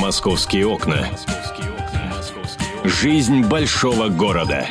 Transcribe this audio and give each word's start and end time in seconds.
Московские 0.00 0.66
окна. 0.66 1.06
Жизнь 2.84 3.42
большого 3.42 4.08
города. 4.08 4.66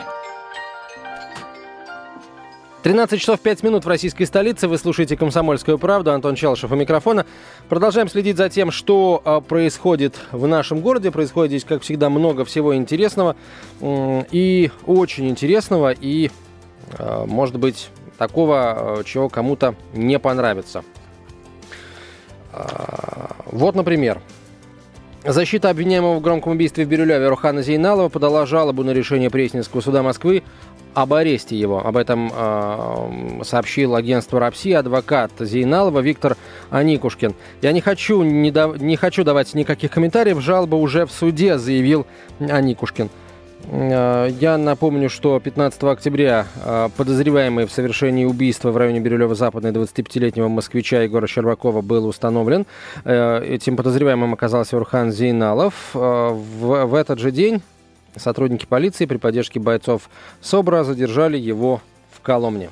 13 2.82 3.21
часов 3.21 3.39
5 3.39 3.62
минут 3.62 3.86
в 3.86 3.88
российской 3.88 4.26
столице. 4.26 4.68
Вы 4.68 4.79
слушаете 4.79 5.15
«Комсомольскую 5.15 5.78
правду». 5.78 6.12
Антон 6.13 6.34
Челышев 6.34 6.71
у 6.71 6.76
микрофона. 6.76 7.28
Продолжаем 7.70 8.10
следить 8.10 8.38
за 8.38 8.50
тем, 8.50 8.71
что 8.71 9.21
а, 9.23 9.39
происходит 9.39 10.15
в 10.32 10.47
нашем 10.47 10.82
городе. 10.82 11.11
Происходит 11.11 11.52
здесь, 11.52 11.64
как 11.64 11.84
всегда, 11.84 12.09
много 12.09 12.43
всего 12.43 12.75
интересного. 12.75 13.36
И 13.82 14.71
очень 14.88 15.30
интересного. 15.30 15.91
И, 15.91 16.32
а, 16.98 17.27
может 17.27 17.59
быть, 17.59 17.91
такого, 18.18 19.00
а, 19.00 19.04
чего 19.04 19.30
кому-то 19.30 19.75
не 19.93 20.18
понравится. 20.18 20.84
Вот, 23.46 23.75
например, 23.75 24.23
Защита 25.25 25.70
обвиняемого 25.70 26.15
в 26.15 26.21
громком 26.21 26.54
убийстве 26.54 26.86
в 26.86 26.87
Бирюлеве 26.87 27.27
Рухана 27.27 27.61
Зейналова 27.61 28.07
подала 28.07 28.46
жалобу 28.46 28.83
на 28.83 28.91
решение 28.91 29.29
Пресненского 29.29 29.82
суда 29.82 30.01
Москвы 30.01 30.43
об 30.93 31.14
аресте 31.14 31.57
его. 31.57 31.86
Об 31.86 31.97
этом 31.97 32.31
э, 32.33 33.44
сообщил 33.44 33.95
агентство 33.95 34.39
РАПСИ 34.39 34.72
адвокат 34.72 35.31
Зейналова 35.38 36.00
Виктор 36.00 36.38
Аникушкин. 36.69 37.36
Я 37.61 37.73
не 37.73 37.81
хочу, 37.81 38.23
не, 38.23 38.50
да, 38.52 38.67
не 38.77 38.95
хочу 38.95 39.25
давать 39.25 39.53
никаких 39.53 39.91
комментариев. 39.91 40.39
Жалоба 40.39 40.75
уже 40.75 41.05
в 41.05 41.11
суде, 41.11 41.58
заявил 41.58 42.08
Аникушкин. 42.39 43.09
Э, 43.66 44.30
я 44.39 44.58
напомню, 44.58 45.09
что 45.09 45.39
15 45.39 45.83
октября 45.83 46.47
э, 46.63 46.89
подозреваемый 46.95 47.66
в 47.66 47.72
совершении 47.72 48.25
убийства 48.25 48.72
в 48.72 48.77
районе 48.77 48.99
Бирюлева-Западной 48.99 49.72
25-летнего 49.72 50.47
москвича 50.47 51.02
Егора 51.02 51.27
Щербакова 51.27 51.81
был 51.81 52.08
установлен. 52.08 52.66
Э, 53.05 53.44
этим 53.44 53.75
подозреваемым 53.75 54.33
оказался 54.33 54.77
Урхан 54.77 55.11
Зейналов. 55.11 55.73
В 55.94 56.95
этот 56.95 57.19
же 57.19 57.31
день 57.31 57.61
сотрудники 58.16 58.66
полиции 58.66 59.05
при 59.05 59.17
поддержке 59.17 59.59
бойцов 59.59 60.09
СОБРа 60.41 60.83
задержали 60.83 61.38
его 61.38 61.81
в 62.11 62.21
Коломне. 62.21 62.69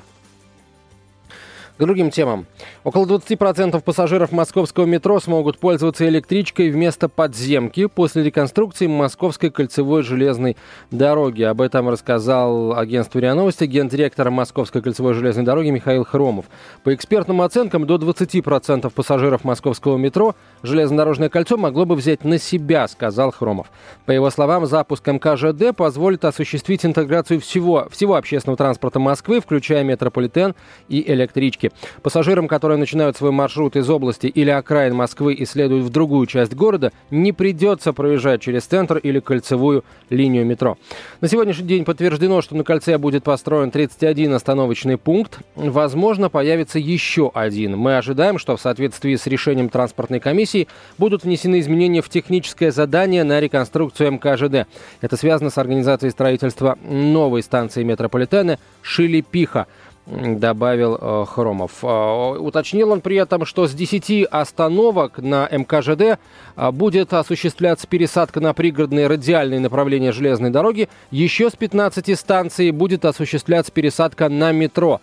К 1.78 1.82
другим 1.82 2.10
темам. 2.10 2.46
Около 2.82 3.06
20% 3.06 3.80
пассажиров 3.82 4.32
московского 4.32 4.84
метро 4.84 5.20
смогут 5.20 5.58
пользоваться 5.58 6.08
электричкой 6.08 6.70
вместо 6.70 7.08
подземки 7.08 7.86
после 7.86 8.24
реконструкции 8.24 8.88
Московской 8.88 9.50
кольцевой 9.50 10.02
железной 10.02 10.56
дороги. 10.90 11.44
Об 11.44 11.60
этом 11.60 11.88
рассказал 11.88 12.76
агентству 12.76 13.20
РИА 13.20 13.34
Новости 13.34 13.62
гендиректор 13.62 14.28
Московской 14.28 14.82
кольцевой 14.82 15.14
железной 15.14 15.44
дороги 15.44 15.68
Михаил 15.70 16.04
Хромов. 16.04 16.46
По 16.82 16.92
экспертным 16.92 17.42
оценкам, 17.42 17.86
до 17.86 17.94
20% 17.94 18.90
пассажиров 18.90 19.44
московского 19.44 19.96
метро 19.98 20.34
железнодорожное 20.64 21.28
кольцо 21.28 21.56
могло 21.56 21.84
бы 21.84 21.94
взять 21.94 22.24
на 22.24 22.38
себя, 22.38 22.88
сказал 22.88 23.30
Хромов. 23.30 23.70
По 24.04 24.10
его 24.10 24.30
словам, 24.30 24.66
запуск 24.66 25.06
МКЖД 25.06 25.76
позволит 25.76 26.24
осуществить 26.24 26.84
интеграцию 26.84 27.40
всего, 27.40 27.86
всего 27.92 28.16
общественного 28.16 28.56
транспорта 28.56 28.98
Москвы, 28.98 29.40
включая 29.40 29.84
метрополитен 29.84 30.56
и 30.88 31.08
электрички. 31.08 31.67
Пассажирам, 32.02 32.48
которые 32.48 32.78
начинают 32.78 33.16
свой 33.16 33.30
маршрут 33.30 33.76
из 33.76 33.88
области 33.88 34.26
или 34.26 34.50
окраин 34.50 34.94
Москвы 34.94 35.34
и 35.34 35.44
следуют 35.44 35.84
в 35.84 35.90
другую 35.90 36.26
часть 36.26 36.54
города, 36.54 36.92
не 37.10 37.32
придется 37.32 37.92
проезжать 37.92 38.42
через 38.42 38.64
центр 38.64 38.96
или 38.98 39.20
кольцевую 39.20 39.84
линию 40.10 40.44
метро. 40.46 40.78
На 41.20 41.28
сегодняшний 41.28 41.66
день 41.66 41.84
подтверждено, 41.84 42.42
что 42.42 42.56
на 42.56 42.64
кольце 42.64 42.98
будет 42.98 43.24
построен 43.24 43.70
31 43.70 44.34
остановочный 44.34 44.96
пункт. 44.96 45.40
Возможно, 45.54 46.28
появится 46.28 46.78
еще 46.78 47.30
один. 47.34 47.76
Мы 47.76 47.96
ожидаем, 47.96 48.38
что 48.38 48.56
в 48.56 48.60
соответствии 48.60 49.16
с 49.16 49.26
решением 49.26 49.68
транспортной 49.68 50.20
комиссии 50.20 50.68
будут 50.96 51.24
внесены 51.24 51.60
изменения 51.60 52.02
в 52.02 52.08
техническое 52.08 52.70
задание 52.70 53.24
на 53.24 53.40
реконструкцию 53.40 54.12
МКЖД. 54.12 54.66
Это 55.00 55.16
связано 55.16 55.50
с 55.50 55.58
организацией 55.58 56.10
строительства 56.10 56.78
новой 56.82 57.42
станции 57.42 57.82
метрополитена 57.82 58.58
Шилипиха 58.82 59.66
добавил 60.08 60.98
э, 61.00 61.24
Хромов. 61.28 61.72
Э, 61.82 62.36
уточнил 62.38 62.90
он 62.90 63.00
при 63.00 63.16
этом, 63.16 63.44
что 63.44 63.66
с 63.66 63.74
10 63.74 64.26
остановок 64.30 65.18
на 65.18 65.48
МКЖД 65.50 66.18
э, 66.56 66.70
будет 66.70 67.12
осуществляться 67.12 67.86
пересадка 67.86 68.40
на 68.40 68.54
пригородные 68.54 69.06
радиальные 69.06 69.60
направления 69.60 70.12
железной 70.12 70.50
дороги. 70.50 70.88
Еще 71.10 71.50
с 71.50 71.56
15 71.56 72.18
станций 72.18 72.70
будет 72.70 73.04
осуществляться 73.04 73.70
пересадка 73.70 74.28
на 74.28 74.52
метро. 74.52 75.00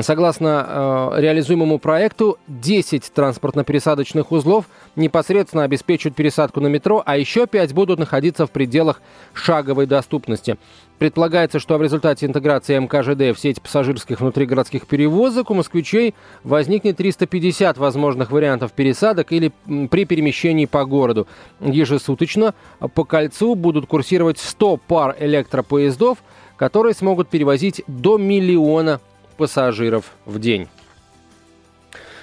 Согласно 0.00 1.12
э, 1.14 1.20
реализуемому 1.20 1.78
проекту, 1.78 2.36
10 2.48 3.12
транспортно-пересадочных 3.14 4.32
узлов 4.32 4.64
непосредственно 4.96 5.62
обеспечивают 5.62 6.16
пересадку 6.16 6.60
на 6.60 6.66
метро, 6.66 7.00
а 7.06 7.16
еще 7.16 7.46
5 7.46 7.74
будут 7.74 8.00
находиться 8.00 8.46
в 8.46 8.50
пределах 8.50 9.00
шаговой 9.34 9.86
доступности. 9.86 10.56
Предполагается, 10.98 11.60
что 11.60 11.78
в 11.78 11.82
результате 11.82 12.26
интеграции 12.26 12.76
МКЖД 12.76 13.36
в 13.36 13.40
сеть 13.40 13.62
пассажирских 13.62 14.20
внутригородских 14.20 14.88
перевозок 14.88 15.52
у 15.52 15.54
москвичей 15.54 16.16
возникнет 16.42 16.96
350 16.96 17.78
возможных 17.78 18.32
вариантов 18.32 18.72
пересадок 18.72 19.30
или 19.30 19.52
при 19.90 20.06
перемещении 20.06 20.66
по 20.66 20.84
городу. 20.86 21.28
Ежесуточно 21.60 22.52
по 22.94 23.04
кольцу 23.04 23.54
будут 23.54 23.86
курсировать 23.86 24.40
100 24.40 24.76
пар 24.88 25.14
электропоездов, 25.20 26.18
которые 26.56 26.94
смогут 26.94 27.28
перевозить 27.28 27.84
до 27.86 28.18
миллиона 28.18 28.98
пассажиров 29.38 30.12
в 30.26 30.38
день. 30.38 30.68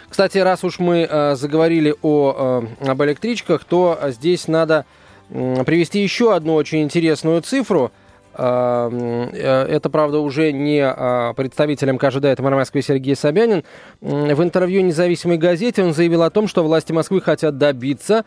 Кстати, 0.08 0.38
раз 0.38 0.64
уж 0.64 0.78
мы 0.78 1.08
э, 1.09 1.36
заговорили 1.36 1.96
о, 2.03 2.62
э, 2.81 2.88
об 2.90 3.02
электричках, 3.03 3.64
то 3.64 4.00
здесь 4.09 4.48
надо 4.48 4.86
э, 5.30 5.64
привести 5.66 6.02
еще 6.02 6.36
одну 6.36 6.54
очень 6.54 6.84
интересную 6.84 7.42
цифру– 7.42 7.92
э, 8.02 8.05
это, 8.38 9.90
правда, 9.91 10.19
уже 10.19 10.51
не 10.51 10.81
а, 10.81 11.34
представитель 11.34 11.91
МКЖД, 11.91 12.25
это 12.25 12.44
мэр 12.44 12.56
Москвы 12.56 12.81
Сергей 12.81 13.16
Собянин. 13.16 13.63
В 14.01 14.44
интервью 14.44 14.81
независимой 14.81 15.38
газете 15.38 15.84
он 15.84 15.94
заявил 15.94 16.23
о 16.23 16.29
том, 16.29 16.47
что 16.47 16.63
власти 16.63 16.91
Москвы 16.91 17.22
хотят 17.22 17.57
добиться, 17.57 18.25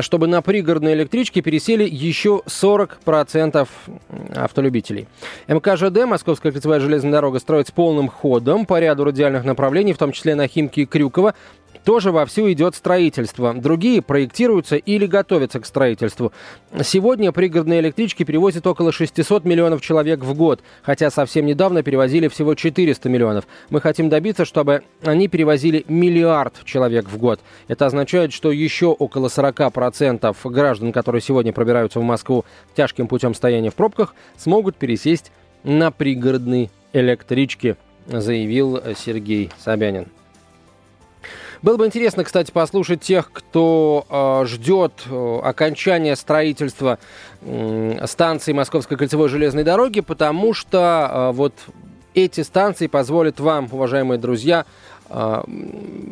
чтобы 0.00 0.26
на 0.26 0.42
пригородные 0.42 0.94
электрички 0.94 1.40
пересели 1.40 1.84
еще 1.88 2.42
40% 2.46 3.68
автолюбителей. 4.34 5.08
МКЖД, 5.48 6.06
Московская 6.06 6.52
кольцевая 6.52 6.80
железная 6.80 7.12
дорога, 7.12 7.38
строится 7.38 7.72
полным 7.72 8.08
ходом 8.08 8.66
по 8.66 8.78
ряду 8.78 9.04
радиальных 9.04 9.44
направлений, 9.44 9.92
в 9.92 9.98
том 9.98 10.12
числе 10.12 10.34
на 10.34 10.48
Химки 10.48 10.80
и 10.80 10.86
Крюково 10.86 11.34
тоже 11.84 12.12
вовсю 12.12 12.50
идет 12.52 12.74
строительство. 12.74 13.54
Другие 13.54 14.02
проектируются 14.02 14.76
или 14.76 15.06
готовятся 15.06 15.60
к 15.60 15.66
строительству. 15.66 16.32
Сегодня 16.82 17.32
пригородные 17.32 17.80
электрички 17.80 18.24
перевозят 18.24 18.66
около 18.66 18.92
600 18.92 19.44
миллионов 19.44 19.80
человек 19.80 20.20
в 20.20 20.34
год, 20.34 20.60
хотя 20.82 21.10
совсем 21.10 21.46
недавно 21.46 21.82
перевозили 21.82 22.28
всего 22.28 22.54
400 22.54 23.08
миллионов. 23.08 23.46
Мы 23.70 23.80
хотим 23.80 24.08
добиться, 24.08 24.44
чтобы 24.44 24.82
они 25.02 25.28
перевозили 25.28 25.84
миллиард 25.88 26.64
человек 26.64 27.08
в 27.08 27.18
год. 27.18 27.40
Это 27.68 27.86
означает, 27.86 28.32
что 28.32 28.52
еще 28.52 28.86
около 28.86 29.28
40% 29.28 30.34
граждан, 30.50 30.92
которые 30.92 31.22
сегодня 31.22 31.52
пробираются 31.52 32.00
в 32.00 32.02
Москву 32.04 32.44
тяжким 32.74 33.08
путем 33.08 33.34
стояния 33.34 33.70
в 33.70 33.74
пробках, 33.74 34.14
смогут 34.36 34.76
пересесть 34.76 35.32
на 35.64 35.90
пригородные 35.90 36.70
электрички, 36.92 37.76
заявил 38.06 38.80
Сергей 38.96 39.50
Собянин. 39.58 40.06
Было 41.66 41.78
бы 41.78 41.86
интересно, 41.86 42.22
кстати, 42.22 42.52
послушать 42.52 43.00
тех, 43.00 43.28
кто 43.32 44.06
э, 44.08 44.46
ждет 44.46 44.92
э, 45.10 45.40
окончания 45.42 46.14
строительства 46.14 47.00
э, 47.42 48.06
станции 48.06 48.52
Московской 48.52 48.96
кольцевой 48.96 49.28
железной 49.28 49.64
дороги, 49.64 49.98
потому 49.98 50.54
что 50.54 51.10
э, 51.10 51.32
вот 51.32 51.54
эти 52.14 52.42
станции 52.42 52.86
позволят 52.86 53.40
вам, 53.40 53.66
уважаемые 53.72 54.20
друзья, 54.20 54.64
а, 55.08 55.44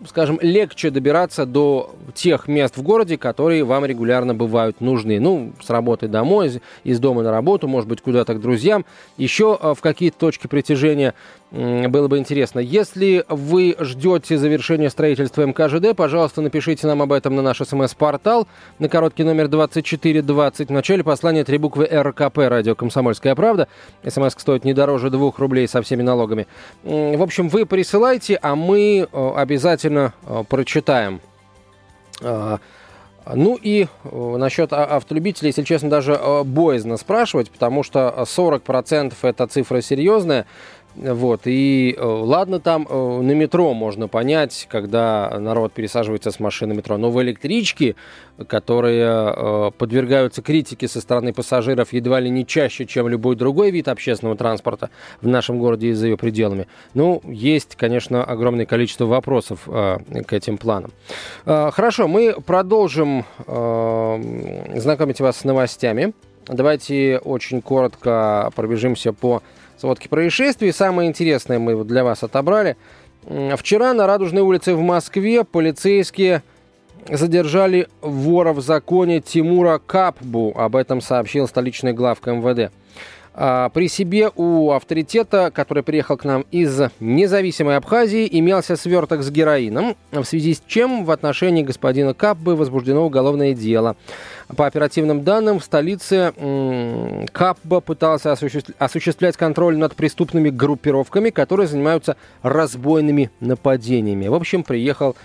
скажем, 0.09 0.39
легче 0.41 0.91
добираться 0.91 1.47
до 1.47 1.95
тех 2.15 2.47
мест 2.47 2.77
в 2.77 2.83
городе, 2.83 3.19
которые 3.19 3.65
вам 3.65 3.85
регулярно 3.85 4.35
бывают 4.35 4.81
нужны. 4.81 5.19
Ну, 5.19 5.53
с 5.61 5.69
работы 5.69 6.07
домой, 6.07 6.63
из 6.85 7.01
дома 7.01 7.23
на 7.23 7.33
работу, 7.33 7.67
может 7.67 7.89
быть, 7.89 8.01
куда-то 8.01 8.35
к 8.35 8.41
друзьям, 8.41 8.85
еще 9.17 9.59
а, 9.61 9.75
в 9.75 9.81
какие-то 9.81 10.19
точки 10.19 10.47
притяжения 10.47 11.15
было 11.55 12.09
бы 12.09 12.19
интересно. 12.19 12.59
Если 12.59 13.25
вы 13.29 13.77
ждете 13.79 14.37
завершения 14.37 14.91
строительства 14.91 15.43
МКЖД, 15.47 15.97
пожалуйста, 15.97 16.41
напишите 16.41 16.87
нам 16.87 17.03
об 17.03 17.13
этом 17.13 17.37
на 17.37 17.43
наш 17.43 17.59
смс-портал 17.59 18.49
на 18.79 18.89
короткий 18.89 19.25
номер 19.25 19.49
2420. 19.49 20.69
В 20.69 20.73
начале 20.73 21.05
послания 21.05 21.45
три 21.45 21.59
буквы 21.59 21.87
РКП, 21.87 22.39
радио 22.39 22.75
«Комсомольская 22.75 23.35
правда». 23.35 23.69
СМС 24.07 24.33
стоит 24.33 24.65
не 24.65 24.75
дороже 24.75 25.11
двух 25.11 25.39
рублей 25.39 25.69
со 25.69 25.81
всеми 25.83 26.03
налогами. 26.03 26.47
В 26.83 27.23
общем, 27.23 27.49
вы 27.49 27.67
присылайте, 27.67 28.39
а 28.43 28.57
мы 28.57 28.95
Э, 29.13 29.33
обязательно 29.37 30.13
э, 30.27 30.43
прочитаем. 30.49 31.21
А, 32.23 32.59
ну 33.35 33.59
и 33.61 33.87
э, 34.05 34.37
насчет 34.37 34.73
автолюбителей, 34.73 35.49
если 35.49 35.63
честно, 35.63 35.89
даже 35.91 36.19
боязно 36.45 36.97
спрашивать, 36.97 37.51
потому 37.51 37.83
что 37.83 38.15
40% 38.19 39.15
это 39.23 39.47
цифра 39.47 39.81
серьезная. 39.81 40.47
Вот, 40.97 41.43
и 41.47 41.95
э, 41.97 42.05
ладно, 42.05 42.61
там 42.61 42.87
э, 42.89 43.21
на 43.21 43.33
метро 43.33 43.75
можно 43.75 44.07
понять, 44.07 44.67
когда 44.71 45.37
народ 45.41 45.73
пересаживается 45.73 46.31
с 46.31 46.39
машины 46.39 46.75
метро, 46.75 46.97
но 46.99 47.11
в 47.11 47.21
электричке, 47.21 47.97
которые 48.47 49.05
э, 49.05 49.71
подвергаются 49.77 50.41
критике 50.41 50.87
со 50.87 51.01
стороны 51.01 51.33
пассажиров 51.33 51.93
едва 51.93 52.21
ли 52.21 52.31
не 52.31 52.47
чаще, 52.47 52.87
чем 52.87 53.09
любой 53.09 53.35
другой 53.35 53.73
вид 53.73 53.89
общественного 53.89 54.37
транспорта 54.37 54.91
в 55.21 55.27
нашем 55.27 55.59
городе 55.59 55.89
и 55.89 55.93
за 55.95 56.07
ее 56.07 56.17
пределами, 56.17 56.69
ну, 56.95 57.21
есть, 57.25 57.75
конечно, 57.75 58.23
огромное 58.23 58.67
количество 58.67 59.07
вопросов 59.07 59.63
к 59.65 60.33
этим 60.33 60.59
планам. 60.59 60.93
Хорошо, 61.45 62.07
мы 62.09 62.35
продолжим 62.41 63.25
знакомить 63.47 65.21
вас 65.21 65.39
с 65.39 65.45
новостями. 65.45 66.15
Давайте 66.47 67.19
очень 67.19 67.63
коротко 67.63 68.51
пробежимся 68.55 69.13
по 69.13 69.43
сводке 69.81 70.09
происшествий. 70.09 70.73
Самое 70.73 71.09
интересное 71.09 71.59
мы 71.59 71.85
для 71.85 72.05
вас 72.05 72.23
отобрали. 72.23 72.77
Вчера 73.57 73.95
на 73.95 74.07
Радужной 74.07 74.43
улице 74.43 74.75
в 74.75 74.81
Москве 74.81 75.45
полицейские 75.45 76.43
задержали 77.09 77.89
вора 78.01 78.53
в 78.53 78.61
законе 78.61 79.21
Тимура 79.21 79.81
Капбу. 79.85 80.53
Об 80.57 80.77
этом 80.77 81.01
сообщил 81.01 81.49
столичный 81.49 81.93
главка 81.93 82.33
МВД. 82.33 82.73
А, 83.37 83.69
при 83.71 83.89
себе 83.89 84.31
у 84.37 84.71
авторитета, 84.71 85.51
который 85.53 85.83
приехал 85.83 86.17
к 86.17 86.25
нам 86.25 86.47
из 86.53 86.81
независимой 87.01 87.77
Абхазии, 87.77 88.29
имелся 88.31 88.77
сверток 88.77 89.25
с 89.25 89.31
героином, 89.31 89.97
в 90.13 90.23
связи 90.23 90.55
с 90.55 90.63
чем 90.67 91.05
в 91.05 91.11
отношении 91.11 91.65
господина 91.65 92.15
Капбы 92.15 92.55
возбуждено 92.55 93.05
уголовное 93.05 93.53
дело. 93.53 93.97
По 94.57 94.67
оперативным 94.67 95.25
данным, 95.25 95.59
в 95.59 95.65
столице 95.65 96.33
Капба 97.33 97.81
пытался 97.81 98.33
осуществлять 98.79 99.37
контроль 99.37 99.77
над 99.79 99.97
преступными 99.97 100.51
группировками, 100.51 101.31
которые 101.31 101.67
занимаются 101.67 102.17
разбойными 102.43 103.31
нападениями. 103.41 104.29
В 104.29 104.35
общем, 104.35 104.63
приехал 104.63 105.17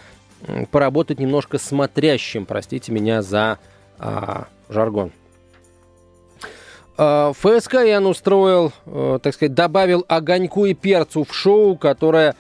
поработать 0.72 1.20
немножко 1.20 1.60
смотрящим, 1.60 2.46
простите 2.46 2.92
меня 2.92 3.22
за 3.22 3.60
а, 4.00 4.48
жаргон. 4.70 5.12
А, 7.02 7.32
ФСК 7.32 7.76
Ян 7.76 8.06
устроил, 8.08 8.74
э, 8.86 9.20
так 9.24 9.34
сказать, 9.34 9.54
добавил 9.54 10.04
огоньку 10.10 10.66
и 10.66 10.74
перцу 10.74 11.24
в 11.24 11.34
шоу, 11.34 11.78
которое 11.78 12.36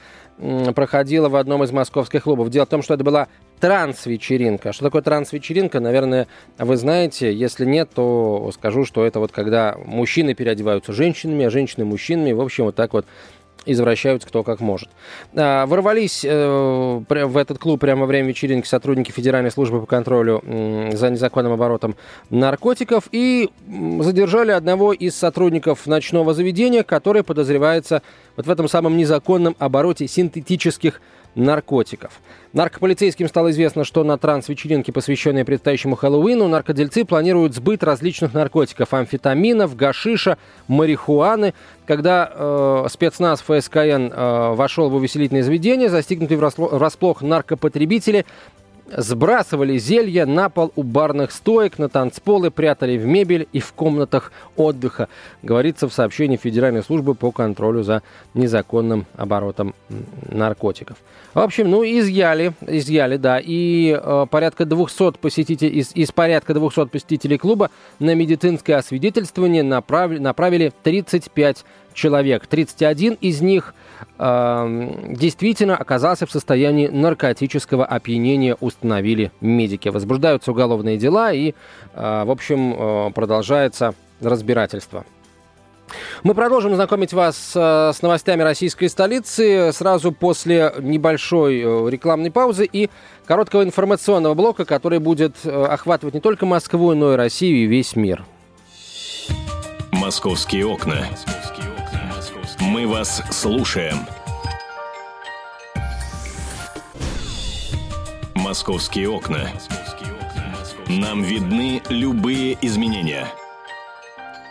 проходило 0.73 1.27
в 1.27 1.35
одном 1.35 1.63
из 1.65 1.71
московских 1.71 2.23
клубов. 2.23 2.49
Дело 2.49 2.65
в 2.65 2.69
том, 2.69 2.81
что 2.81 2.93
это 2.93 3.03
была 3.03 3.27
транс-вечеринка. 3.59 4.71
Что 4.71 4.85
такое 4.85 5.01
транс-вечеринка, 5.01 5.81
наверное, 5.81 6.27
вы 6.57 6.77
знаете. 6.77 7.33
Если 7.33 7.65
нет, 7.65 7.89
то 7.93 8.49
скажу, 8.53 8.85
что 8.85 9.05
это 9.05 9.19
вот 9.19 9.33
когда 9.33 9.75
мужчины 9.85 10.33
переодеваются 10.33 10.93
женщинами, 10.93 11.45
а 11.45 11.49
женщины 11.49 11.83
мужчинами. 11.83 12.31
В 12.31 12.39
общем, 12.39 12.65
вот 12.65 12.75
так 12.75 12.93
вот 12.93 13.05
извращаются 13.65 14.27
кто 14.27 14.43
как 14.43 14.59
может. 14.59 14.89
А, 15.35 15.65
ворвались 15.65 16.23
э, 16.23 16.29
в 17.07 17.37
этот 17.37 17.59
клуб 17.59 17.79
прямо 17.79 18.01
во 18.01 18.07
время 18.07 18.29
вечеринки 18.29 18.67
сотрудники 18.67 19.11
Федеральной 19.11 19.51
службы 19.51 19.81
по 19.81 19.85
контролю 19.85 20.41
за 20.93 21.09
незаконным 21.09 21.53
оборотом 21.53 21.95
наркотиков 22.29 23.05
и 23.11 23.49
задержали 23.99 24.51
одного 24.51 24.93
из 24.93 25.15
сотрудников 25.15 25.85
ночного 25.87 26.33
заведения, 26.33 26.83
который 26.83 27.23
подозревается 27.23 28.01
вот 28.35 28.45
в 28.45 28.49
этом 28.49 28.67
самом 28.67 28.97
незаконном 28.97 29.55
обороте 29.59 30.07
синтетических 30.07 30.93
наркотиков. 30.93 31.18
Наркополицейским 32.53 33.27
стало 33.27 33.51
известно, 33.51 33.83
что 33.83 34.03
на 34.03 34.17
транс-вечеринке, 34.17 34.91
посвященной 34.91 35.45
предстоящему 35.45 35.95
Хэллоуину, 35.95 36.47
наркодельцы 36.47 37.05
планируют 37.05 37.53
сбыт 37.53 37.83
различных 37.83 38.33
наркотиков, 38.33 38.91
амфетаминов, 38.93 39.75
гашиша, 39.75 40.37
марихуаны. 40.67 41.53
Когда 41.85 42.31
э, 42.31 42.85
спецназ 42.89 43.41
ФСКН 43.41 44.11
э, 44.11 44.53
вошел 44.55 44.89
в 44.89 44.95
увеселительное 44.95 45.43
заведение, 45.43 45.89
застигнутые 45.89 46.39
врасплох 46.39 47.21
наркопотребители 47.21 48.25
сбрасывали 48.95 49.77
зелья 49.77 50.25
на 50.25 50.49
пол 50.49 50.71
у 50.75 50.83
барных 50.83 51.31
стоек, 51.31 51.77
на 51.79 51.89
танцполы, 51.89 52.51
прятали 52.51 52.97
в 52.97 53.05
мебель 53.05 53.47
и 53.53 53.59
в 53.59 53.73
комнатах 53.73 54.31
отдыха, 54.55 55.07
говорится 55.43 55.87
в 55.87 55.93
сообщении 55.93 56.37
Федеральной 56.37 56.83
службы 56.83 57.15
по 57.15 57.31
контролю 57.31 57.83
за 57.83 58.01
незаконным 58.33 59.05
оборотом 59.15 59.75
наркотиков. 60.29 60.97
В 61.33 61.39
общем, 61.39 61.69
ну, 61.69 61.83
изъяли, 61.83 62.53
изъяли, 62.65 63.17
да, 63.17 63.39
и 63.39 63.97
э, 64.01 64.25
порядка 64.29 64.65
200 64.65 65.19
посетителей, 65.19 65.79
из, 65.79 65.91
из 65.95 66.11
порядка 66.11 66.53
200 66.53 66.87
посетителей 66.87 67.37
клуба 67.37 67.69
на 67.99 68.15
медицинское 68.15 68.75
освидетельствование 68.75 69.61
направили, 69.61 70.19
направили 70.19 70.73
35 70.81 71.65
человек. 71.93 72.47
31 72.47 73.17
из 73.21 73.41
них 73.41 73.73
э, 74.17 74.95
действительно 75.09 75.75
оказался 75.75 76.25
в 76.25 76.31
состоянии 76.31 76.87
наркотического 76.87 77.85
опьянения, 77.85 78.55
установили 78.59 79.31
медики. 79.41 79.89
Возбуждаются 79.89 80.51
уголовные 80.51 80.97
дела 80.97 81.31
и, 81.31 81.53
э, 81.93 82.23
в 82.25 82.31
общем, 82.31 82.73
э, 82.73 83.11
продолжается 83.11 83.93
разбирательство. 84.21 85.05
Мы 86.23 86.33
продолжим 86.33 86.75
знакомить 86.75 87.13
вас 87.13 87.53
э, 87.55 87.91
с 87.93 88.01
новостями 88.01 88.43
российской 88.43 88.87
столицы 88.87 89.71
сразу 89.73 90.11
после 90.11 90.73
небольшой 90.79 91.59
э, 91.59 91.89
рекламной 91.89 92.31
паузы 92.31 92.67
и 92.71 92.89
короткого 93.25 93.63
информационного 93.63 94.33
блока, 94.33 94.65
который 94.65 94.99
будет 94.99 95.35
э, 95.43 95.65
охватывать 95.65 96.13
не 96.13 96.19
только 96.19 96.45
Москву, 96.45 96.93
но 96.93 97.13
и 97.13 97.17
Россию 97.17 97.57
и 97.57 97.65
весь 97.65 97.95
мир. 97.95 98.23
Московские 99.91 100.65
окна. 100.65 101.07
Мы 102.79 102.87
вас 102.87 103.21
слушаем. 103.29 104.07
Московские 108.35 109.09
окна. 109.09 109.49
Нам 110.87 111.21
видны 111.21 111.81
любые 111.89 112.57
изменения– 112.61 113.27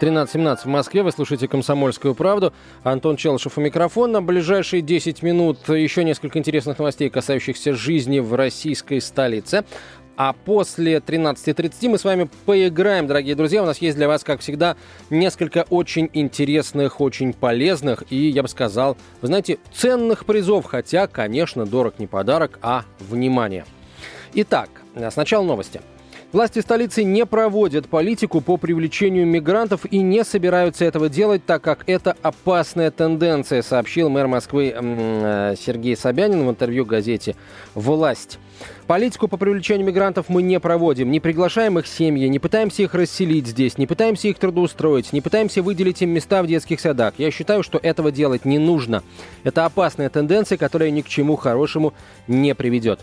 13.17 0.01 0.59
в 0.63 0.67
Москве. 0.67 1.03
Вы 1.03 1.11
слушаете 1.11 1.49
«Комсомольскую 1.49 2.15
правду». 2.15 2.53
Антон 2.85 3.17
Челышев 3.17 3.59
у 3.59 3.61
микрофона. 3.61 4.23
ближайшие 4.23 4.81
10 4.81 5.23
минут 5.23 5.69
еще 5.69 6.05
несколько 6.05 6.39
интересных 6.39 6.79
новостей, 6.79 7.11
касающихся 7.11 7.75
жизни 7.75 8.21
в 8.21 8.35
российской 8.35 9.01
столице. 9.01 9.65
А 10.21 10.33
после 10.33 10.97
13.30 10.97 11.91
мы 11.91 11.97
с 11.97 12.03
вами 12.03 12.29
поиграем, 12.45 13.07
дорогие 13.07 13.37
друзья. 13.37 13.63
У 13.63 13.67
нас 13.67 13.79
есть 13.79 13.97
для 13.97 14.09
вас, 14.09 14.25
как 14.25 14.41
всегда, 14.41 14.77
несколько 15.11 15.65
очень 15.71 16.11
интересных, 16.13 17.01
очень 17.01 17.33
полезных 17.33 18.03
и, 18.11 18.29
я 18.29 18.43
бы 18.43 18.49
сказал, 18.49 18.97
вы 19.23 19.29
знаете, 19.29 19.59
ценных 19.73 20.27
призов. 20.27 20.65
Хотя, 20.65 21.07
конечно, 21.07 21.67
дорог 21.67 22.01
не 22.01 22.09
подарок, 22.09 22.59
а 22.63 22.83
внимание. 22.99 23.65
Итак, 24.35 24.71
сначала 25.13 25.45
новости. 25.45 25.81
Власти 26.31 26.59
столицы 26.59 27.05
не 27.05 27.25
проводят 27.25 27.89
политику 27.89 28.43
по 28.43 28.59
привлечению 28.59 29.27
мигрантов 29.27 29.87
и 29.91 30.01
не 30.01 30.25
собираются 30.25 30.85
этого 30.85 31.09
делать, 31.09 31.47
так 31.47 31.63
как 31.63 31.85
это 31.87 32.15
опасная 32.21 32.91
тенденция, 32.91 33.63
сообщил 33.63 34.11
мэр 34.11 34.27
Москвы 34.27 34.75
э, 34.77 35.55
Сергей 35.59 35.97
Собянин 35.97 36.47
в 36.47 36.51
интервью 36.51 36.85
газете 36.85 37.35
«Власть». 37.75 38.39
Политику 38.87 39.27
по 39.27 39.39
привлечению 39.39 39.87
мигрантов 39.87 40.29
мы 40.29 40.43
не 40.43 40.61
проводим, 40.61 41.11
не 41.11 41.21
приглашаем 41.21 41.79
их 41.79 41.87
семьи, 41.87 42.27
не 42.27 42.39
пытаемся 42.39 42.83
их 42.83 42.95
расселить 42.95 43.47
здесь, 43.47 43.79
не 43.79 43.87
пытаемся 43.87 44.29
их 44.29 44.39
трудоустроить, 44.39 45.15
не 45.15 45.23
пытаемся 45.23 45.63
выделить 45.63 46.03
им 46.03 46.11
места 46.11 46.43
в 46.43 46.47
детских 46.47 46.81
садах. 46.81 47.15
Я 47.17 47.31
считаю, 47.31 47.63
что 47.63 47.79
этого 47.83 48.13
делать 48.13 48.45
не 48.45 48.59
нужно. 48.59 49.03
Это 49.45 49.65
опасная 49.65 50.11
тенденция, 50.11 50.59
которая 50.59 50.91
ни 50.91 51.01
к 51.01 51.09
чему 51.09 51.37
хорошему 51.37 51.95
не 52.27 52.55
приведет. 52.55 53.01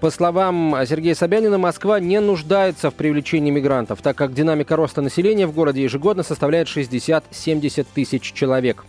По 0.00 0.10
словам 0.10 0.76
Сергея 0.86 1.14
Собянина, 1.14 1.56
Москва 1.56 2.00
не 2.00 2.20
нуждается 2.20 2.90
в 2.90 2.94
привлечении 2.94 3.50
мигрантов, 3.50 4.02
так 4.02 4.14
как 4.14 4.34
динамика 4.34 4.76
роста 4.76 5.00
населения 5.00 5.46
в 5.46 5.54
городе 5.54 5.82
ежегодно 5.82 6.22
составляет 6.22 6.68
60-70 6.68 7.86
тысяч 7.94 8.32
человек. 8.32 8.84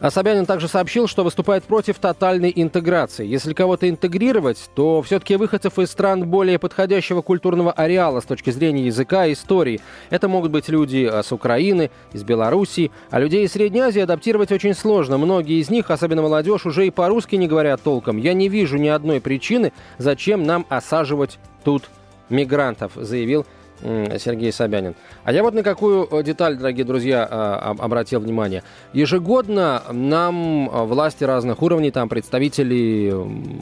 А 0.00 0.10
Собянин 0.10 0.46
также 0.46 0.66
сообщил, 0.66 1.06
что 1.06 1.24
выступает 1.24 1.64
против 1.64 1.98
тотальной 1.98 2.50
интеграции. 2.56 3.26
Если 3.26 3.52
кого-то 3.52 3.86
интегрировать, 3.88 4.70
то 4.74 5.02
все-таки 5.02 5.36
выходцев 5.36 5.78
из 5.78 5.90
стран 5.90 6.26
более 6.26 6.58
подходящего 6.58 7.20
культурного 7.20 7.70
ареала 7.70 8.20
с 8.20 8.24
точки 8.24 8.48
зрения 8.48 8.86
языка 8.86 9.26
и 9.26 9.34
истории. 9.34 9.80
Это 10.08 10.26
могут 10.26 10.52
быть 10.52 10.70
люди 10.70 11.04
а, 11.04 11.22
с 11.22 11.32
Украины, 11.32 11.90
из 12.14 12.24
Белоруссии, 12.24 12.90
а 13.10 13.20
людей 13.20 13.44
из 13.44 13.52
Средней 13.52 13.80
Азии 13.80 14.00
адаптировать 14.00 14.52
очень 14.52 14.74
сложно. 14.74 15.18
Многие 15.18 15.60
из 15.60 15.68
них, 15.68 15.90
особенно 15.90 16.22
молодежь, 16.22 16.64
уже 16.64 16.86
и 16.86 16.90
по-русски 16.90 17.36
не 17.36 17.46
говорят 17.46 17.82
толком. 17.82 18.16
Я 18.16 18.32
не 18.32 18.48
вижу 18.48 18.78
ни 18.78 18.88
одной 18.88 19.20
причины, 19.20 19.72
зачем 19.98 20.44
нам 20.44 20.64
осаживать 20.70 21.38
тут 21.62 21.90
мигрантов, 22.30 22.92
заявил 22.94 23.44
Сергей 23.82 24.52
Собянин. 24.52 24.94
А 25.24 25.32
я 25.32 25.42
вот 25.42 25.54
на 25.54 25.62
какую 25.62 26.08
э, 26.10 26.22
деталь, 26.22 26.56
дорогие 26.56 26.84
друзья, 26.84 27.26
а, 27.30 27.74
обратил 27.78 28.20
внимание. 28.20 28.62
Ежегодно 28.92 29.82
нам 29.90 30.68
э, 30.68 30.84
власти 30.84 31.24
разных 31.24 31.62
уровней, 31.62 31.90
там 31.90 32.08
представители 32.08 33.14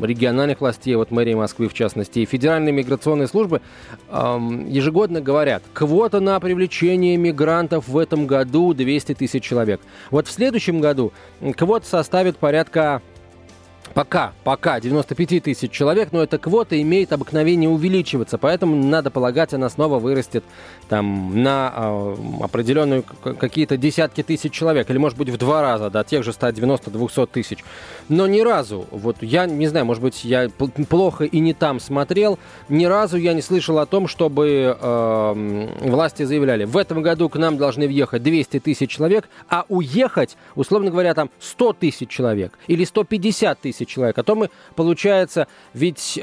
региональных 0.04 0.60
властей, 0.60 0.94
вот 0.94 1.10
мэрии 1.10 1.34
Москвы 1.34 1.68
в 1.68 1.74
частности, 1.74 2.20
и 2.20 2.24
федеральные 2.26 2.72
миграционные 2.72 3.28
службы 3.28 3.60
ежегодно 4.10 5.20
говорят, 5.20 5.62
квота 5.72 6.20
на 6.20 6.38
привлечение 6.40 7.16
мигрантов 7.16 7.88
в 7.88 7.98
этом 7.98 8.26
году 8.26 8.74
200 8.74 9.14
тысяч 9.14 9.42
человек. 9.42 9.80
Вот 10.10 10.26
в 10.26 10.30
следующем 10.30 10.80
году 10.80 11.12
квота 11.56 11.86
составит 11.86 12.36
порядка 12.38 13.02
Пока, 13.94 14.32
пока 14.44 14.80
95 14.80 15.42
тысяч 15.42 15.70
человек, 15.70 16.10
но 16.12 16.22
эта 16.22 16.38
квота 16.38 16.80
имеет 16.80 17.12
обыкновение 17.12 17.68
увеличиваться, 17.68 18.38
поэтому 18.38 18.76
надо 18.76 19.10
полагать, 19.10 19.54
она 19.54 19.68
снова 19.68 19.98
вырастет 19.98 20.44
там 20.88 21.42
на 21.42 21.72
э, 21.74 22.16
определенную 22.42 23.02
какие-то 23.02 23.76
десятки 23.76 24.22
тысяч 24.22 24.52
человек, 24.52 24.88
или 24.90 24.98
может 24.98 25.18
быть 25.18 25.28
в 25.28 25.36
два 25.36 25.62
раза, 25.62 25.90
до 25.90 26.04
тех 26.04 26.22
же 26.24 26.30
190-200 26.30 27.28
тысяч. 27.32 27.64
Но 28.08 28.26
ни 28.26 28.40
разу, 28.40 28.86
вот 28.90 29.16
я 29.20 29.46
не 29.46 29.66
знаю, 29.66 29.86
может 29.86 30.02
быть 30.02 30.24
я 30.24 30.48
плохо 30.88 31.24
и 31.24 31.40
не 31.40 31.54
там 31.54 31.80
смотрел, 31.80 32.38
ни 32.68 32.84
разу 32.84 33.16
я 33.16 33.34
не 33.34 33.42
слышал 33.42 33.78
о 33.78 33.86
том, 33.86 34.08
чтобы 34.08 34.76
э, 34.80 35.68
власти 35.80 36.22
заявляли, 36.22 36.64
в 36.64 36.76
этом 36.76 37.02
году 37.02 37.28
к 37.28 37.36
нам 37.36 37.56
должны 37.56 37.86
въехать 37.86 38.22
200 38.22 38.60
тысяч 38.60 38.90
человек, 38.90 39.28
а 39.48 39.64
уехать, 39.68 40.36
условно 40.54 40.90
говоря, 40.90 41.14
там 41.14 41.30
100 41.40 41.72
тысяч 41.74 42.08
человек 42.08 42.58
или 42.66 42.84
150 42.84 43.60
тысяч 43.60 43.77
тысяч 43.78 43.88
человек. 43.88 44.18
А 44.18 44.22
то 44.22 44.34
мы, 44.34 44.50
получается, 44.74 45.46
ведь 45.74 46.18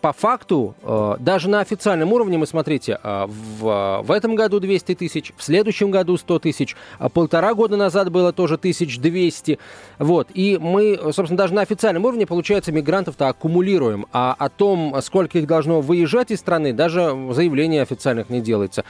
по 0.00 0.12
факту, 0.12 0.74
э, 0.82 1.16
даже 1.18 1.48
на 1.48 1.60
официальном 1.60 2.12
уровне, 2.12 2.38
мы 2.38 2.46
смотрите, 2.46 2.98
э, 3.02 3.26
в, 3.26 4.02
в 4.02 4.12
этом 4.12 4.34
году 4.34 4.60
200 4.60 4.94
тысяч, 4.94 5.32
в 5.36 5.42
следующем 5.42 5.90
году 5.90 6.16
100 6.16 6.38
тысяч, 6.40 6.76
а 6.98 7.08
полтора 7.08 7.54
года 7.54 7.76
назад 7.76 8.10
было 8.10 8.32
тоже 8.32 8.54
1200. 8.54 9.58
Вот. 9.98 10.28
И 10.34 10.58
мы, 10.60 10.98
собственно, 11.12 11.36
даже 11.36 11.54
на 11.54 11.62
официальном 11.62 12.04
уровне, 12.04 12.26
получается, 12.26 12.72
мигрантов-то 12.72 13.28
аккумулируем. 13.28 14.06
А 14.12 14.34
о 14.38 14.48
том, 14.48 14.94
сколько 15.02 15.38
их 15.38 15.46
должно 15.46 15.80
выезжать 15.80 16.30
из 16.30 16.40
страны, 16.40 16.72
даже 16.72 17.16
заявления 17.32 17.82
официальных 17.82 18.30
не 18.30 18.40
делается. 18.40 18.84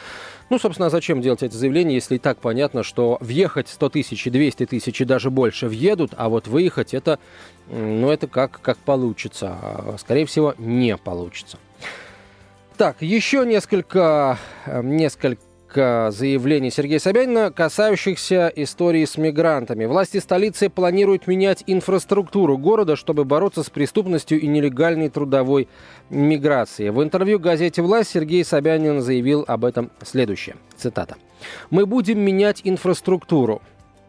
Ну, 0.51 0.59
собственно, 0.59 0.89
а 0.89 0.91
зачем 0.91 1.21
делать 1.21 1.45
эти 1.45 1.55
заявления, 1.55 1.95
если 1.95 2.17
и 2.17 2.19
так 2.19 2.39
понятно, 2.39 2.83
что 2.83 3.19
въехать 3.21 3.69
100 3.69 3.89
тысяч, 3.91 4.25
200 4.25 4.67
тысяч 4.67 5.01
и 5.01 5.05
даже 5.05 5.31
больше 5.31 5.69
въедут, 5.69 6.11
а 6.17 6.29
вот 6.29 6.49
выехать 6.49 6.93
это, 6.93 7.21
ну, 7.69 8.11
это 8.11 8.27
как, 8.27 8.61
как 8.61 8.77
получится. 8.79 9.57
А, 9.63 9.97
скорее 9.99 10.27
всего, 10.27 10.55
не 10.59 10.97
получится. 10.97 11.59
Так, 12.77 12.97
еще 13.01 13.47
несколько, 13.47 14.39
э, 14.67 14.83
несколько 15.71 16.11
заявлений 16.11 16.71
Сергея 16.71 16.99
Собянина, 16.99 17.53
касающихся 17.53 18.53
истории 18.57 19.05
с 19.05 19.17
мигрантами. 19.17 19.85
Власти 19.85 20.19
столицы 20.19 20.69
планируют 20.69 21.29
менять 21.29 21.63
инфраструктуру 21.67 22.59
города, 22.59 22.97
чтобы 22.97 23.25
бороться 23.25 23.63
с 23.63 23.71
преступностью 23.71 24.41
и 24.41 24.49
нелегальной 24.49 25.09
трудовой 25.11 25.69
миграцией. 26.11 26.91
В 26.91 27.03
интервью 27.03 27.39
газете 27.39 27.83
«Власть» 27.83 28.11
Сергей 28.11 28.45
Собянин 28.45 29.01
заявил 29.01 29.45
об 29.47 29.65
этом 29.65 29.91
следующее. 30.03 30.57
Цитата. 30.77 31.17
«Мы 31.71 31.87
будем 31.87 32.19
менять 32.19 32.63
инфраструктуру. 32.65 33.63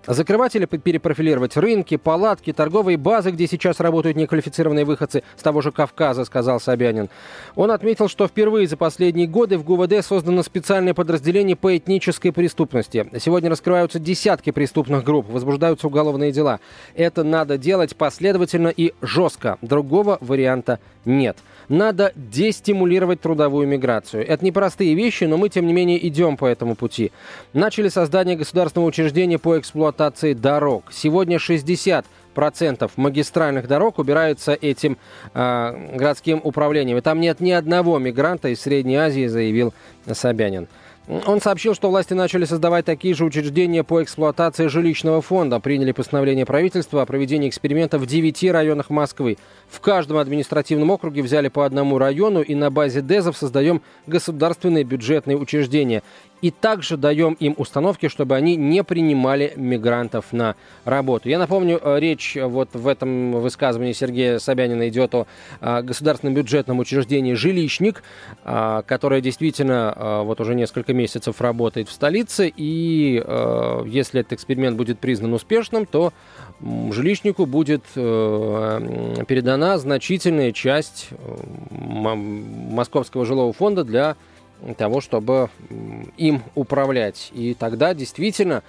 Закрывать 0.08 0.56
или 0.56 0.66
перепрофилировать 0.66 1.58
рынки, 1.58 1.96
палатки, 1.98 2.52
торговые 2.54 2.98
базы, 2.98 3.32
где 3.32 3.46
сейчас 3.46 3.80
работают 3.80 4.18
неквалифицированные 4.18 4.84
выходцы 4.84 5.24
с 5.38 5.44
того 5.44 5.62
же 5.62 5.72
Кавказа, 5.72 6.26
сказал 6.26 6.60
Собянин. 6.60 7.10
Он 7.56 7.70
отметил, 7.70 8.08
что 8.08 8.28
впервые 8.28 8.68
за 8.68 8.78
последние 8.78 9.28
годы 9.28 9.58
в 9.58 9.64
ГУВД 9.64 10.04
создано 10.04 10.42
специальное 10.42 10.96
подразделение 10.96 11.56
по 11.56 11.78
этнической 11.78 12.32
преступности. 12.32 13.08
Сегодня 13.20 13.50
раскрываются 13.50 14.00
десятки 14.00 14.52
преступных 14.52 15.04
групп, 15.04 15.30
возбуждаются 15.30 15.88
уголовные 15.88 16.32
дела. 16.32 16.60
Это 16.96 17.24
надо 17.24 17.58
делать 17.60 17.96
последовательно 17.96 18.70
и 18.70 18.94
жестко. 19.02 19.58
Другого 19.62 20.18
варианта 20.20 20.80
нет. 21.06 21.38
Надо 21.72 22.12
дестимулировать 22.18 23.22
трудовую 23.22 23.66
миграцию. 23.66 24.28
Это 24.28 24.44
непростые 24.44 24.94
вещи, 24.94 25.24
но 25.24 25.38
мы, 25.38 25.48
тем 25.48 25.66
не 25.66 25.72
менее, 25.72 26.06
идем 26.06 26.36
по 26.36 26.46
этому 26.46 26.76
пути. 26.76 27.14
Начали 27.54 27.88
создание 27.88 28.36
государственного 28.36 28.90
учреждения 28.90 29.40
по 29.40 29.58
эксплуатации 29.58 30.34
дорог. 30.34 30.92
Сегодня 30.92 31.40
60 31.40 32.06
процентов 32.34 32.92
магистральных 32.98 33.70
дорог 33.70 34.00
убираются 34.00 34.52
этим 34.52 34.98
э, 35.34 35.96
городским 35.96 36.42
управлением. 36.44 36.98
И 36.98 37.02
там 37.02 37.22
нет 37.22 37.40
ни 37.40 37.52
одного 37.52 38.00
мигранта 38.00 38.50
из 38.50 38.60
Средней 38.60 38.98
Азии, 38.98 39.28
заявил 39.28 39.74
Собянин. 40.12 40.68
Он 41.26 41.42
сообщил, 41.42 41.76
что 41.76 41.90
власти 41.90 42.14
начали 42.14 42.46
создавать 42.46 42.86
такие 42.86 43.14
же 43.14 43.26
учреждения 43.26 43.84
по 43.84 44.02
эксплуатации 44.02 44.68
жилищного 44.68 45.22
фонда. 45.22 45.60
Приняли 45.60 45.92
постановление 45.92 46.46
правительства 46.46 47.02
о 47.02 47.06
проведении 47.06 47.50
эксперимента 47.50 48.00
в 48.00 48.06
9 48.06 48.50
районах 48.50 48.90
Москвы. 48.90 49.38
В 49.70 49.82
каждом 49.82 50.20
административном 50.20 50.90
округе 50.90 51.22
взяли 51.22 51.50
по 51.50 51.66
одному 51.66 51.98
району 51.98 52.42
и 52.42 52.56
на 52.56 52.72
базе 52.72 53.02
ДЭЗов 53.02 53.36
создаем 53.36 53.82
государственные 54.08 54.86
бюджетные 54.86 55.36
учреждения 55.36 56.02
и 56.42 56.52
также 56.52 56.98
даем 56.98 57.34
им 57.34 57.54
установки, 57.58 58.08
чтобы 58.08 58.36
они 58.36 58.56
не 58.56 58.84
принимали 58.84 59.54
мигрантов 59.56 60.34
на 60.34 60.56
работу. 60.86 61.30
Я 61.30 61.40
напомню, 61.40 61.80
э, 61.82 62.00
речь 62.00 62.38
вот 62.42 62.70
в 62.74 62.88
этом 62.88 63.34
высказывании 63.34 63.94
Сергея 63.94 64.40
Собянина 64.40 64.90
идет 64.90 65.14
о 65.16 65.28
э, 65.62 65.82
государственном 65.84 66.34
бюджетном 66.34 66.80
учреждении 66.80 67.34
«Жилищник», 67.34 68.04
э, 68.44 68.82
которое 68.86 69.22
действительно 69.22 70.22
вот 70.24 70.42
уже 70.42 70.56
несколько 70.56 70.94
месяцев 70.94 71.40
работает 71.42 71.88
в 71.90 71.92
столице, 71.92 72.52
и 72.56 73.24
если 73.86 74.22
этот 74.22 74.34
эксперимент 74.34 74.78
будет 74.78 75.00
признан 75.00 75.34
успешным, 75.34 75.86
то 75.86 76.14
жилищнику 76.62 77.46
будет 77.46 77.84
передана 77.94 79.78
значительная 79.78 80.52
часть 80.52 81.10
московского 81.70 83.26
жилого 83.26 83.54
фонда 83.54 83.84
для 83.84 84.16
того, 84.78 85.02
чтобы 85.02 85.50
им 86.18 86.42
управлять. 86.56 87.32
И 87.34 87.54
тогда 87.54 87.94
действительно, 87.94 88.64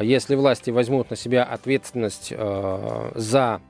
если 0.00 0.34
власти 0.34 0.70
возьмут 0.70 1.10
на 1.10 1.16
себя 1.16 1.44
ответственность 1.44 2.32
э, 2.36 3.10
за 3.14 3.60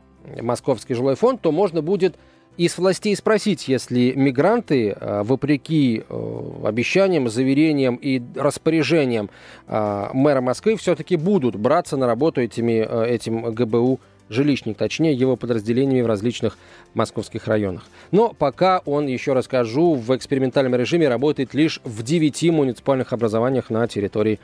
московский 0.41 0.95
жилой 0.95 1.15
фонд, 1.15 1.41
то 1.43 1.53
можно 1.53 1.83
будет 1.83 2.17
из 2.57 2.79
властей 2.79 3.15
спросить, 3.15 3.69
если 3.69 4.13
мигранты, 4.13 4.91
э, 4.91 5.23
вопреки 5.23 6.03
э, 6.09 6.51
обещаниям, 6.65 7.29
заверениям 7.29 7.97
и 7.97 8.23
распоряжениям 8.35 9.31
мэра 9.69 10.41
Москвы, 10.41 10.77
все-таки 10.77 11.17
будут 11.17 11.57
браться 11.57 11.97
на 11.97 12.07
работу 12.07 12.41
этими, 12.41 13.07
этим 13.09 13.43
ГБУ 13.53 14.01
жилищник, 14.29 14.77
точнее 14.77 15.13
его 15.13 15.37
подразделениями 15.37 16.03
в 16.03 16.07
различных 16.07 16.59
московских 16.95 17.47
районах. 17.47 17.85
Но 18.11 18.33
пока 18.33 18.81
он, 18.85 19.07
еще 19.07 19.33
расскажу, 19.33 19.95
в 19.95 20.15
экспериментальном 20.17 20.75
режиме 20.75 21.09
работает 21.09 21.55
лишь 21.55 21.81
в 21.85 22.03
9 22.03 22.51
муниципальных 22.51 23.13
образованиях 23.13 23.71
на 23.71 23.87
территории 23.87 24.41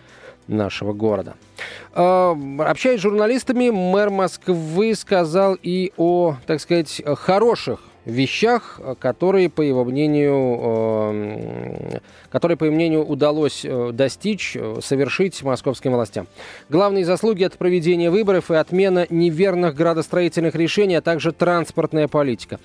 нашего 0.49 0.93
города. 0.93 1.35
А, 1.93 2.37
общаясь 2.59 3.01
с 3.01 3.03
журналистами, 3.03 3.71
мэр 3.71 4.11
Москвы 4.11 4.95
сказал 4.95 5.57
и 5.61 5.93
о, 5.97 6.37
так 6.47 6.61
сказать, 6.61 7.03
хороших 7.17 7.81
вещах, 8.05 8.81
которые, 8.99 9.49
по 9.49 9.63
его 9.63 9.85
мнению, 9.85 10.59
э, 10.61 11.99
которые, 12.31 12.57
по 12.57 12.65
его 12.65 12.75
мнению, 12.75 13.05
удалось 13.05 13.65
э, 13.65 13.91
достичь, 13.93 14.57
э, 14.57 14.77
совершить 14.83 15.43
московским 15.43 15.93
властям. 15.93 16.27
Главные 16.69 17.05
заслуги– 17.05 17.45
это 17.47 17.57
проведение 17.57 18.11
выборов 18.11 18.51
и 18.51 18.55
отмена 18.55 19.07
неверных 19.11 19.75
градостроительных 19.75 20.55
решений, 20.55 20.97
а 20.97 21.01
также 21.01 21.33
транспортная 21.33 22.09
политика. 22.09 22.59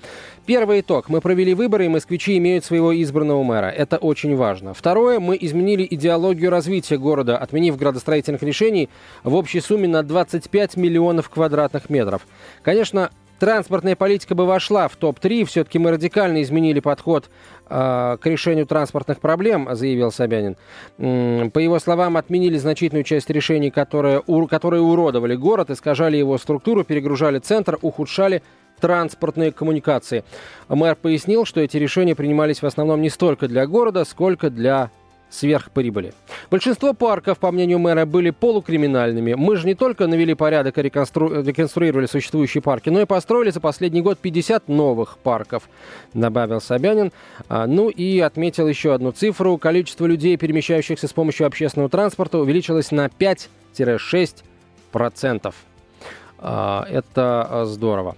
Первый 0.46 0.80
итог. 0.80 1.08
Мы 1.08 1.20
провели 1.20 1.54
выборы, 1.54 1.86
и 1.86 1.88
москвичи 1.88 2.36
имеют 2.38 2.64
своего 2.64 2.92
избранного 3.00 3.42
мэра. 3.42 3.66
Это 3.66 3.98
очень 3.98 4.34
важно. 4.34 4.74
Второе. 4.74 5.20
Мы 5.20 5.36
изменили 5.40 5.86
идеологию 5.88 6.50
развития 6.50 6.98
города, 6.98 7.38
отменив 7.38 7.76
градостроительных 7.76 8.42
решений 8.42 8.88
в 9.22 9.34
общей 9.34 9.60
сумме 9.60 9.88
на 9.88 10.02
25 10.02 10.76
миллионов 10.76 11.28
квадратных 11.28 11.90
метров. 11.90 12.26
Конечно, 12.62 13.10
Транспортная 13.38 13.94
политика 13.94 14.34
бы 14.34 14.46
вошла 14.46 14.88
в 14.88 14.96
топ-3. 14.96 15.44
Все-таки 15.44 15.78
мы 15.78 15.92
радикально 15.92 16.42
изменили 16.42 16.80
подход 16.80 17.30
э, 17.68 18.16
к 18.20 18.26
решению 18.26 18.66
транспортных 18.66 19.20
проблем, 19.20 19.68
заявил 19.72 20.10
Собянин. 20.10 20.56
По 20.96 21.58
его 21.58 21.78
словам, 21.78 22.16
отменили 22.16 22.58
значительную 22.58 23.04
часть 23.04 23.30
решений, 23.30 23.70
которые, 23.70 24.22
которые 24.48 24.82
уродовали 24.82 25.36
город, 25.36 25.70
искажали 25.70 26.16
его 26.16 26.36
структуру, 26.38 26.82
перегружали 26.82 27.38
центр, 27.38 27.78
ухудшали 27.80 28.42
транспортные 28.80 29.52
коммуникации. 29.52 30.24
Мэр 30.68 30.96
пояснил, 30.96 31.44
что 31.44 31.60
эти 31.60 31.76
решения 31.76 32.14
принимались 32.14 32.62
в 32.62 32.66
основном 32.66 33.02
не 33.02 33.10
столько 33.10 33.48
для 33.48 33.66
города, 33.66 34.04
сколько 34.04 34.50
для 34.50 34.90
сверхприбыли. 35.30 36.12
Большинство 36.50 36.94
парков, 36.94 37.38
по 37.38 37.52
мнению 37.52 37.78
мэра, 37.78 38.06
были 38.06 38.30
полукриминальными. 38.30 39.34
Мы 39.34 39.56
же 39.56 39.66
не 39.66 39.74
только 39.74 40.06
навели 40.06 40.34
порядок 40.34 40.78
и 40.78 40.82
реконстру... 40.82 41.42
реконструировали 41.42 42.06
существующие 42.06 42.62
парки, 42.62 42.88
но 42.88 43.00
и 43.00 43.04
построили 43.04 43.50
за 43.50 43.60
последний 43.60 44.00
год 44.00 44.18
50 44.18 44.68
новых 44.68 45.18
парков, 45.18 45.68
добавил 46.14 46.60
Собянин. 46.60 47.12
А, 47.48 47.66
ну 47.66 47.88
и 47.88 48.20
отметил 48.20 48.68
еще 48.68 48.94
одну 48.94 49.12
цифру. 49.12 49.58
Количество 49.58 50.06
людей, 50.06 50.36
перемещающихся 50.36 51.08
с 51.08 51.12
помощью 51.12 51.46
общественного 51.46 51.90
транспорта, 51.90 52.38
увеличилось 52.38 52.90
на 52.90 53.06
5-6%. 53.06 55.54
А, 56.40 56.86
это 56.88 57.64
здорово. 57.66 58.16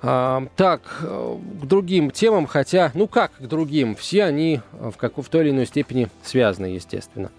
Так, 0.00 0.80
э, 1.02 1.36
к 1.62 1.66
другим 1.66 2.10
темам, 2.10 2.46
хотя, 2.46 2.90
ну 2.94 3.06
как 3.06 3.32
к 3.36 3.42
другим, 3.42 3.94
все 3.94 4.24
они 4.24 4.60
в, 4.72 4.96
как, 4.96 5.18
в 5.18 5.28
той 5.28 5.42
или 5.42 5.50
иной 5.50 5.66
степени 5.66 6.08
связаны, 6.22 6.66
естественно. 6.66 7.30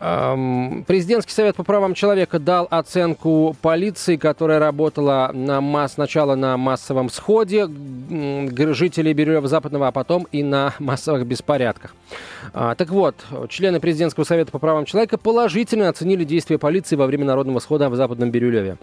Президентский 0.00 1.32
совет 1.32 1.56
по 1.56 1.62
правам 1.62 1.94
человека 1.94 2.38
дал 2.38 2.66
оценку 2.68 3.56
полиции, 3.62 4.16
которая 4.16 4.58
работала 4.58 5.30
на 5.32 5.62
масс, 5.62 5.94
сначала 5.94 6.34
на 6.34 6.58
массовом 6.58 7.08
сходе 7.08 7.66
жителей 7.68 9.14
Бирюлева 9.14 9.48
Западного, 9.48 9.88
а 9.88 9.92
потом 9.92 10.26
и 10.30 10.42
на 10.42 10.74
массовых 10.78 11.24
беспорядках. 11.26 11.94
А, 12.52 12.74
так 12.74 12.90
вот, 12.90 13.14
члены 13.48 13.80
Президентского 13.80 14.24
совета 14.24 14.50
по 14.50 14.58
правам 14.58 14.84
человека 14.84 15.16
положительно 15.16 15.88
оценили 15.88 16.24
действия 16.24 16.58
полиции 16.58 16.96
во 16.96 17.06
время 17.06 17.24
народного 17.24 17.60
схода 17.60 17.88
в 17.88 17.94
Западном 17.94 18.30
Бирюлеве. 18.30 18.76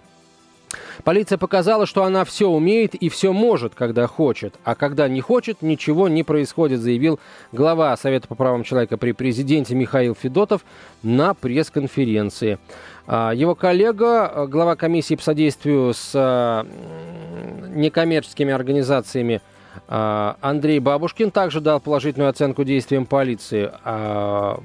Полиция 1.04 1.36
показала, 1.36 1.84
что 1.84 2.04
она 2.04 2.24
все 2.24 2.48
умеет 2.48 2.94
и 2.94 3.08
все 3.08 3.32
может, 3.32 3.74
когда 3.74 4.06
хочет. 4.06 4.54
А 4.62 4.76
когда 4.76 5.08
не 5.08 5.20
хочет, 5.20 5.60
ничего 5.60 6.08
не 6.08 6.22
происходит, 6.22 6.80
заявил 6.80 7.18
глава 7.50 7.96
Совета 7.96 8.28
по 8.28 8.36
правам 8.36 8.62
человека 8.62 8.96
при 8.96 9.10
президенте 9.12 9.74
Михаил 9.74 10.14
Федотов 10.14 10.64
на 11.02 11.34
пресс-конференции. 11.34 12.58
А, 13.08 13.32
его 13.32 13.56
коллега, 13.56 14.46
глава 14.46 14.76
комиссии 14.76 15.16
по 15.16 15.22
содействию 15.22 15.92
с 15.92 16.64
некоммерческими 17.74 18.52
организациями 18.52 19.40
Андрей 19.88 20.78
Бабушкин 20.78 21.30
также 21.30 21.60
дал 21.60 21.80
положительную 21.80 22.30
оценку 22.30 22.64
действиям 22.64 23.06
полиции. 23.06 23.70
А, 23.84 24.62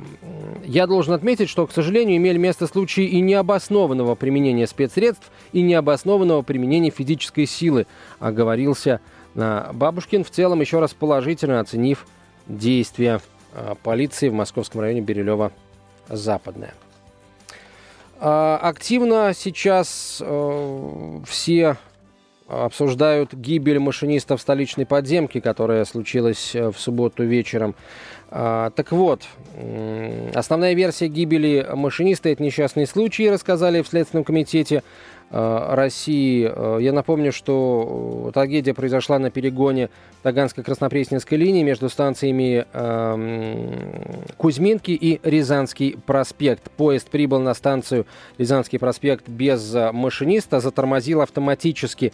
я 0.64 0.88
должен 0.88 1.14
отметить, 1.14 1.50
что, 1.50 1.68
к 1.68 1.72
сожалению, 1.72 2.18
имели 2.18 2.38
место 2.38 2.68
случаи 2.68 3.06
и 3.06 3.20
необоснованного 3.20 4.16
применения 4.16 4.68
спецсредств, 4.68 5.30
и 5.52 5.62
необоснованного 5.62 6.42
применения 6.44 6.92
физической 6.92 7.46
силы, 7.46 7.88
оговорился 8.20 9.02
а, 9.36 9.72
Бабушкин, 9.74 10.24
в 10.24 10.30
целом 10.30 10.62
еще 10.62 10.80
раз 10.80 10.94
положительно 10.94 11.60
оценив 11.60 12.06
действия 12.48 13.20
полиции 13.84 14.30
в 14.30 14.34
московском 14.34 14.82
районе 14.82 15.02
Бирюлево-Западное. 15.02 16.74
Активно 18.20 19.34
сейчас 19.36 20.22
э, 20.26 21.20
все 21.28 21.78
обсуждают 22.48 23.34
гибель 23.34 23.80
машиниста 23.80 24.38
в 24.38 24.42
столичной 24.42 24.86
подземке, 24.86 25.42
которая 25.42 25.84
случилась 25.86 26.56
э, 26.56 26.72
в 26.72 26.80
субботу 26.80 27.24
вечером. 27.24 27.76
А, 28.30 28.72
так 28.72 28.92
вот, 28.92 29.24
основная 30.34 30.74
версия 30.74 31.08
гибели 31.08 31.66
машиниста– 31.74 32.30
это 32.30 32.44
несчастный 32.44 32.86
случай, 32.86 33.30
рассказали 33.30 33.82
в 33.82 33.88
Следственном 33.88 34.26
комитете. 34.26 34.84
Э, 35.30 35.74
России. 35.76 36.50
Э, 36.50 36.78
я 36.80 36.94
напомню, 36.94 37.34
что 37.34 38.28
э, 38.30 38.32
трагедия 38.32 38.74
произошла 38.74 39.20
на 39.20 39.30
перегоне 39.30 39.90
Таганской-Краснопресненской 40.24 41.38
линии 41.38 41.64
между 41.64 41.90
станциями 41.90 42.66
э, 42.72 44.24
Кузьминки 44.38 44.92
и 44.92 45.20
Рязанский 45.24 45.98
проспект. 46.06 46.72
Поезд 46.72 47.10
прибыл 47.10 47.42
на 47.42 47.54
станцию 47.56 48.06
Рязанский 48.38 48.80
проспект 48.80 49.28
без 49.28 49.74
машиниста, 49.92 50.62
затормозил 50.62 51.22
автоматически. 51.22 52.14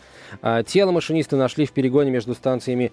Тело 0.65 0.91
машиниста 0.91 1.37
нашли 1.37 1.65
в 1.65 1.71
перегоне 1.71 2.11
между 2.11 2.33
станциями 2.33 2.91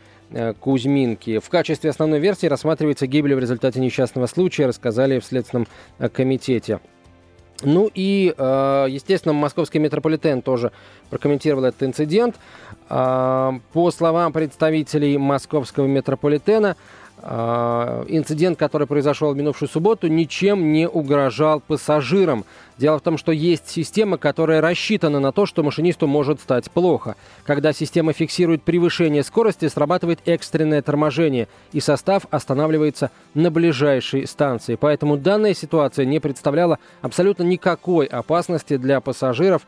Кузьминки. 0.60 1.38
В 1.38 1.48
качестве 1.48 1.90
основной 1.90 2.18
версии 2.18 2.46
рассматривается 2.46 3.06
гибель 3.06 3.34
в 3.34 3.38
результате 3.38 3.80
несчастного 3.80 4.26
случая, 4.26 4.66
рассказали 4.66 5.18
в 5.18 5.24
Следственном 5.24 5.66
комитете. 6.12 6.80
Ну 7.62 7.90
и, 7.94 8.34
э, 8.36 8.86
естественно, 8.88 9.32
московский 9.32 9.78
метрополитен 9.78 10.42
тоже 10.42 10.72
прокомментировал 11.10 11.64
этот 11.64 11.82
инцидент. 11.82 12.36
Э, 12.88 13.52
по 13.72 13.90
словам 13.90 14.32
представителей 14.32 15.18
московского 15.18 15.86
метрополитена, 15.86 16.76
инцидент, 17.22 18.58
который 18.58 18.86
произошел 18.86 19.32
в 19.32 19.36
минувшую 19.36 19.68
субботу, 19.68 20.08
ничем 20.08 20.72
не 20.72 20.88
угрожал 20.88 21.60
пассажирам. 21.60 22.44
Дело 22.78 22.98
в 22.98 23.02
том, 23.02 23.18
что 23.18 23.30
есть 23.30 23.68
система, 23.68 24.16
которая 24.16 24.62
рассчитана 24.62 25.20
на 25.20 25.32
то, 25.32 25.44
что 25.44 25.62
машинисту 25.62 26.06
может 26.06 26.40
стать 26.40 26.70
плохо. 26.70 27.16
Когда 27.44 27.74
система 27.74 28.14
фиксирует 28.14 28.62
превышение 28.62 29.22
скорости, 29.22 29.68
срабатывает 29.68 30.20
экстренное 30.24 30.80
торможение, 30.80 31.46
и 31.72 31.80
состав 31.80 32.22
останавливается 32.30 33.10
на 33.34 33.50
ближайшей 33.50 34.26
станции. 34.26 34.76
Поэтому 34.76 35.18
данная 35.18 35.52
ситуация 35.52 36.06
не 36.06 36.20
представляла 36.20 36.78
абсолютно 37.02 37.42
никакой 37.42 38.06
опасности 38.06 38.78
для 38.78 39.00
пассажиров, 39.02 39.66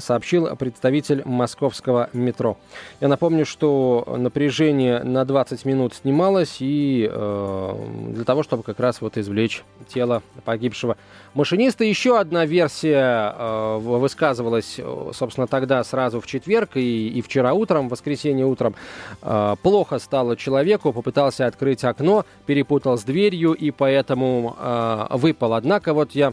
сообщил 0.00 0.54
представитель 0.56 1.22
московского 1.24 2.08
метро. 2.12 2.56
Я 3.00 3.08
напомню, 3.08 3.44
что 3.44 4.04
напряжение 4.16 5.02
на 5.02 5.24
20 5.24 5.64
минут 5.64 5.94
снималось 5.94 6.56
и 6.60 7.08
э, 7.10 7.74
для 8.10 8.24
того, 8.24 8.42
чтобы 8.42 8.62
как 8.62 8.80
раз 8.80 9.00
вот 9.00 9.18
извлечь 9.18 9.64
тело 9.88 10.22
погибшего 10.44 10.96
машиниста. 11.34 11.84
Еще 11.84 12.18
одна 12.18 12.46
версия 12.46 13.34
э, 13.36 13.78
высказывалась, 13.78 14.80
собственно, 15.12 15.46
тогда 15.46 15.84
сразу 15.84 16.20
в 16.20 16.26
четверг 16.26 16.76
и, 16.76 17.08
и 17.08 17.20
вчера 17.20 17.52
утром, 17.52 17.88
в 17.88 17.90
воскресенье 17.90 18.46
утром. 18.46 18.74
Э, 19.22 19.56
плохо 19.62 19.98
стало 19.98 20.36
человеку, 20.36 20.92
попытался 20.92 21.46
открыть 21.46 21.84
окно, 21.84 22.24
перепутал 22.46 22.96
с 22.96 23.04
дверью 23.04 23.52
и 23.52 23.70
поэтому 23.70 24.56
э, 24.58 25.06
выпал. 25.10 25.54
Однако 25.54 25.92
вот 25.92 26.12
я 26.12 26.32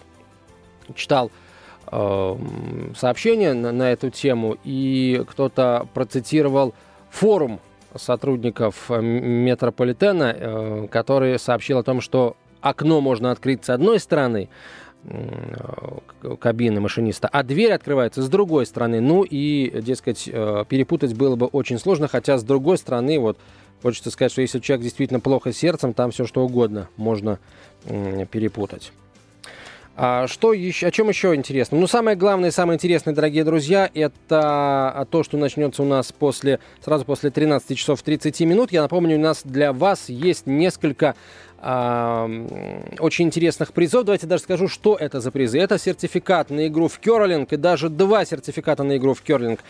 читал 0.95 1.29
Э, 1.29 1.42
сообщение 1.89 3.53
на, 3.53 3.71
на 3.71 3.91
эту 3.91 4.09
тему, 4.09 4.57
и 4.63 5.23
кто-то 5.29 5.87
процитировал 5.93 6.73
форум 7.09 7.59
сотрудников 7.95 8.89
э, 8.89 9.01
метрополитена, 9.01 10.35
э, 10.35 10.87
который 10.89 11.37
сообщил 11.37 11.77
о 11.77 11.83
том, 11.83 12.01
что 12.01 12.35
окно 12.61 13.01
можно 13.01 13.31
открыть 13.31 13.65
с 13.65 13.69
одной 13.69 13.99
стороны, 13.99 14.49
кабины 16.39 16.79
машиниста, 16.79 17.27
а 17.27 17.43
дверь 17.43 17.73
открывается 17.73 18.23
с 18.23 18.29
другой 18.29 18.65
стороны. 18.65 19.01
Ну 19.01 19.23
и, 19.23 19.81
дескать, 19.81 20.23
перепутать 20.23 21.13
было 21.13 21.35
бы 21.35 21.47
очень 21.47 21.77
сложно, 21.77 22.07
хотя 22.07 22.37
с 22.37 22.43
другой 22.43 22.77
стороны, 22.77 23.19
вот 23.19 23.37
хочется 23.81 24.11
сказать, 24.11 24.31
что 24.31 24.41
если 24.41 24.59
человек 24.59 24.83
действительно 24.83 25.19
плохо 25.19 25.51
сердцем, 25.51 25.93
там 25.93 26.11
все 26.11 26.25
что 26.25 26.45
угодно 26.45 26.87
можно 26.95 27.39
перепутать. 27.83 28.93
А 29.95 30.27
что 30.27 30.53
еще, 30.53 30.87
о 30.87 30.91
чем 30.91 31.09
еще 31.09 31.35
интересно? 31.35 31.77
Ну, 31.77 31.85
самое 31.85 32.17
главное, 32.17 32.49
самое 32.49 32.77
интересное, 32.77 33.13
дорогие 33.13 33.43
друзья, 33.43 33.89
это 33.93 35.07
то, 35.11 35.23
что 35.23 35.37
начнется 35.37 35.83
у 35.83 35.85
нас 35.85 36.11
после, 36.11 36.59
сразу 36.83 37.05
после 37.05 37.29
13 37.29 37.77
часов 37.77 38.01
30 38.01 38.39
минут. 38.41 38.71
Я 38.71 38.81
напомню, 38.81 39.17
у 39.17 39.21
нас 39.21 39.41
для 39.43 39.71
вас 39.71 40.09
есть 40.09 40.47
несколько 40.47 41.15
очень 41.63 43.25
интересных 43.25 43.71
призов. 43.71 44.03
Давайте 44.03 44.27
даже 44.27 44.43
скажу, 44.43 44.67
что 44.67 44.97
это 44.97 45.21
за 45.21 45.31
призы. 45.31 45.59
Это 45.59 45.77
сертификат 45.77 46.49
на 46.49 46.67
игру 46.67 46.89
в 46.89 46.99
керлинг 46.99 47.53
и 47.53 47.57
даже 47.57 47.89
два 47.89 48.25
сертификата 48.25 48.83
на 48.83 48.97
игру 48.97 49.13
в 49.13 49.21
керлинг. 49.21 49.61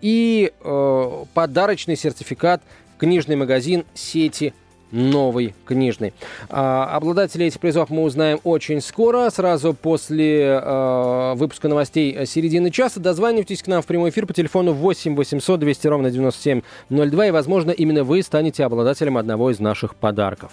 И 0.00 0.50
э, 0.58 1.24
подарочный 1.34 1.96
сертификат 1.96 2.62
в 2.94 3.00
книжный 3.00 3.36
магазин 3.36 3.84
сети 3.92 4.54
новый 4.92 5.54
книжный. 5.64 6.12
А, 6.48 6.94
обладателей 6.94 7.48
этих 7.48 7.58
призов 7.58 7.90
мы 7.90 8.02
узнаем 8.02 8.38
очень 8.44 8.80
скоро, 8.80 9.28
сразу 9.30 9.74
после 9.74 10.60
а, 10.62 11.34
выпуска 11.34 11.68
новостей 11.68 12.26
середины 12.26 12.70
часа. 12.70 13.00
Дозванивайтесь 13.00 13.62
к 13.62 13.66
нам 13.66 13.82
в 13.82 13.86
прямой 13.86 14.10
эфир 14.10 14.26
по 14.26 14.34
телефону 14.34 14.72
8 14.72 15.16
800 15.16 15.58
200 15.58 15.86
ровно 15.88 16.10
9702, 16.10 17.26
и, 17.26 17.30
возможно, 17.30 17.70
именно 17.70 18.04
вы 18.04 18.22
станете 18.22 18.64
обладателем 18.64 19.16
одного 19.16 19.50
из 19.50 19.58
наших 19.58 19.96
подарков. 19.96 20.52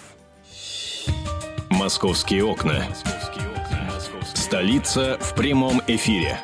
«Московские 1.70 2.44
окна». 2.44 2.84
Столица 4.34 5.16
в 5.20 5.34
прямом 5.34 5.80
эфире. 5.86 6.38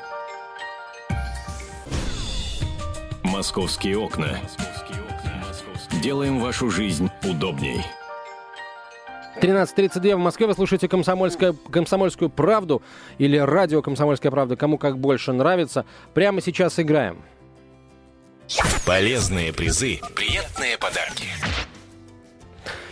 «Московские 3.23 3.99
окна». 3.99 4.39
Делаем 6.07 6.39
вашу 6.39 6.71
жизнь 6.71 7.11
удобней. 7.25 7.81
13.32 9.41 10.15
в 10.15 10.19
Москве. 10.21 10.47
Вы 10.47 10.55
слушаете 10.55 10.87
комсомольская, 10.87 11.53
«Комсомольскую 11.73 12.31
правду» 12.31 12.81
или 13.19 13.37
радио 13.37 13.83
«Комсомольская 13.83 14.31
правда», 14.31 14.55
кому 14.55 14.79
как 14.79 15.01
больше 15.01 15.33
нравится. 15.33 15.85
Прямо 16.15 16.41
сейчас 16.41 16.79
играем. 16.79 17.25
Полезные 18.87 19.53
призы, 19.53 19.99
приятные 20.15 20.79
подарки. 20.79 21.27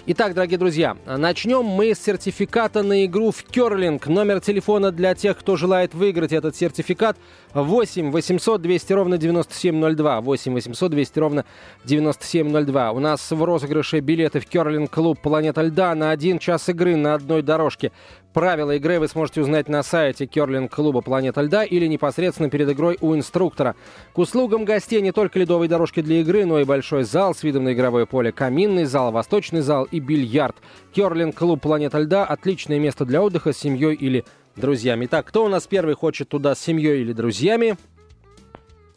Итак, 0.06 0.34
дорогие 0.34 0.58
друзья, 0.58 0.98
начнем 1.06 1.64
мы 1.64 1.94
с 1.94 1.98
сертификата 1.98 2.82
на 2.82 3.06
игру 3.06 3.30
в 3.30 3.42
керлинг. 3.42 4.06
Номер 4.06 4.40
телефона 4.40 4.92
для 4.92 5.14
тех, 5.14 5.38
кто 5.38 5.56
желает 5.56 5.94
выиграть 5.94 6.34
этот 6.34 6.54
сертификат 6.54 7.16
8 7.54 8.10
800 8.10 8.60
200 8.60 8.92
ровно 8.92 9.16
9702. 9.16 10.20
8 10.20 10.52
800 10.52 10.90
200 10.90 11.18
ровно 11.18 11.44
9702. 11.86 12.92
У 12.92 12.98
нас 13.00 13.30
в 13.30 13.42
розыгрыше 13.42 14.00
билеты 14.00 14.40
в 14.40 14.46
керлинг-клуб 14.46 15.18
«Планета 15.22 15.62
льда» 15.62 15.94
на 15.94 16.10
один 16.10 16.38
час 16.38 16.68
игры 16.68 16.96
на 16.96 17.14
одной 17.14 17.40
дорожке. 17.40 17.90
Правила 18.34 18.72
игры 18.72 18.98
вы 18.98 19.06
сможете 19.06 19.42
узнать 19.42 19.68
на 19.68 19.84
сайте 19.84 20.26
керлинг-клуба 20.26 21.02
«Планета 21.02 21.40
льда» 21.40 21.62
или 21.62 21.86
непосредственно 21.86 22.50
перед 22.50 22.68
игрой 22.68 22.98
у 23.00 23.14
инструктора. 23.14 23.76
К 24.12 24.18
услугам 24.18 24.64
гостей 24.64 25.00
не 25.00 25.12
только 25.12 25.38
ледовые 25.38 25.68
дорожки 25.68 26.02
для 26.02 26.20
игры, 26.20 26.44
но 26.44 26.58
и 26.58 26.64
большой 26.64 27.04
зал 27.04 27.36
с 27.36 27.44
видом 27.44 27.62
на 27.62 27.74
игровое 27.74 28.06
поле, 28.06 28.32
каминный 28.32 28.86
зал, 28.86 29.12
восточный 29.12 29.60
зал 29.60 29.84
и 29.84 30.00
бильярд. 30.00 30.56
Керлинг-клуб 30.92 31.60
«Планета 31.60 32.00
льда»– 32.00 32.24
отличное 32.26 32.80
место 32.80 33.04
для 33.04 33.22
отдыха 33.22 33.52
с 33.52 33.56
семьей 33.56 33.94
или 33.94 34.24
друзьями. 34.56 35.04
Итак, 35.04 35.26
кто 35.26 35.44
у 35.44 35.48
нас 35.48 35.68
первый 35.68 35.94
хочет 35.94 36.28
туда 36.28 36.56
с 36.56 36.60
семьей 36.60 37.02
или 37.02 37.12
друзьями? 37.12 37.76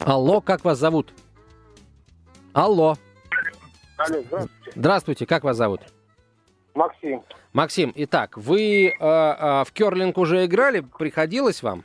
Алло, 0.00 0.40
как 0.40 0.64
вас 0.64 0.80
зовут? 0.80 1.12
Алло. 2.54 2.96
Алло, 3.98 4.20
здравствуйте. 4.26 4.72
Здравствуйте, 4.74 5.26
как 5.26 5.44
вас 5.44 5.56
зовут? 5.56 5.82
Максим. 6.78 7.22
Максим, 7.52 7.92
итак, 7.96 8.36
вы 8.36 8.86
э, 8.86 8.92
э, 9.00 9.64
в 9.64 9.72
керлинг 9.72 10.16
уже 10.16 10.44
играли? 10.46 10.80
Приходилось 10.98 11.62
вам? 11.62 11.82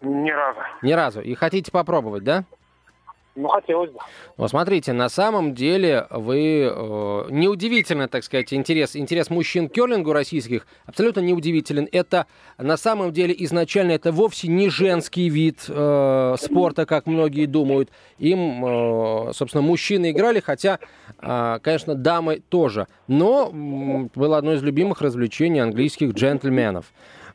Ни 0.00 0.30
разу. 0.30 0.60
Ни 0.82 0.92
разу. 0.92 1.20
И 1.20 1.34
хотите 1.34 1.72
попробовать, 1.72 2.22
да? 2.22 2.44
Ну, 3.38 3.46
хотелось 3.46 3.90
бы. 3.92 4.00
Ну, 4.36 4.48
смотрите, 4.48 4.92
на 4.92 5.08
самом 5.08 5.54
деле 5.54 6.08
вы... 6.10 6.68
Э, 6.74 7.26
неудивительно, 7.30 8.08
так 8.08 8.24
сказать, 8.24 8.52
интерес, 8.52 8.96
интерес 8.96 9.30
мужчин 9.30 9.68
к 9.68 9.72
керлингу 9.72 10.12
российских 10.12 10.66
абсолютно 10.86 11.20
неудивителен. 11.20 11.88
Это 11.92 12.26
на 12.58 12.76
самом 12.76 13.12
деле 13.12 13.32
изначально 13.38 13.92
это 13.92 14.10
вовсе 14.10 14.48
не 14.48 14.68
женский 14.70 15.28
вид 15.28 15.66
э, 15.68 16.34
спорта, 16.40 16.84
как 16.84 17.06
многие 17.06 17.46
думают. 17.46 17.90
Им, 18.18 18.64
э, 18.64 19.32
собственно, 19.34 19.62
мужчины 19.62 20.10
играли, 20.10 20.40
хотя, 20.40 20.80
э, 21.22 21.58
конечно, 21.62 21.94
дамы 21.94 22.42
тоже. 22.48 22.88
Но 23.06 23.50
м, 23.52 24.10
было 24.16 24.38
одно 24.38 24.54
из 24.54 24.64
любимых 24.64 25.00
развлечений 25.00 25.60
английских 25.60 26.10
джентльменов. 26.12 26.86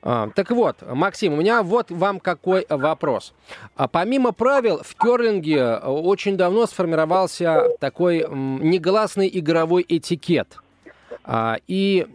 А, 0.05 0.29
так 0.35 0.51
вот, 0.51 0.77
Максим, 0.81 1.33
у 1.33 1.35
меня 1.37 1.63
вот 1.63 1.89
вам 1.89 2.19
какой 2.19 2.65
вопрос. 2.67 3.33
А, 3.77 3.87
помимо 3.87 4.33
правил, 4.33 4.81
в 4.83 4.95
керлинге 4.95 5.57
э, 5.57 5.79
очень 5.79 6.35
давно 6.35 6.65
сформировался 6.65 7.69
такой 7.79 8.25
негласный 8.29 9.29
игровой 9.33 9.85
этикет. 9.87 10.57
А, 11.23 11.57
и 11.67 12.05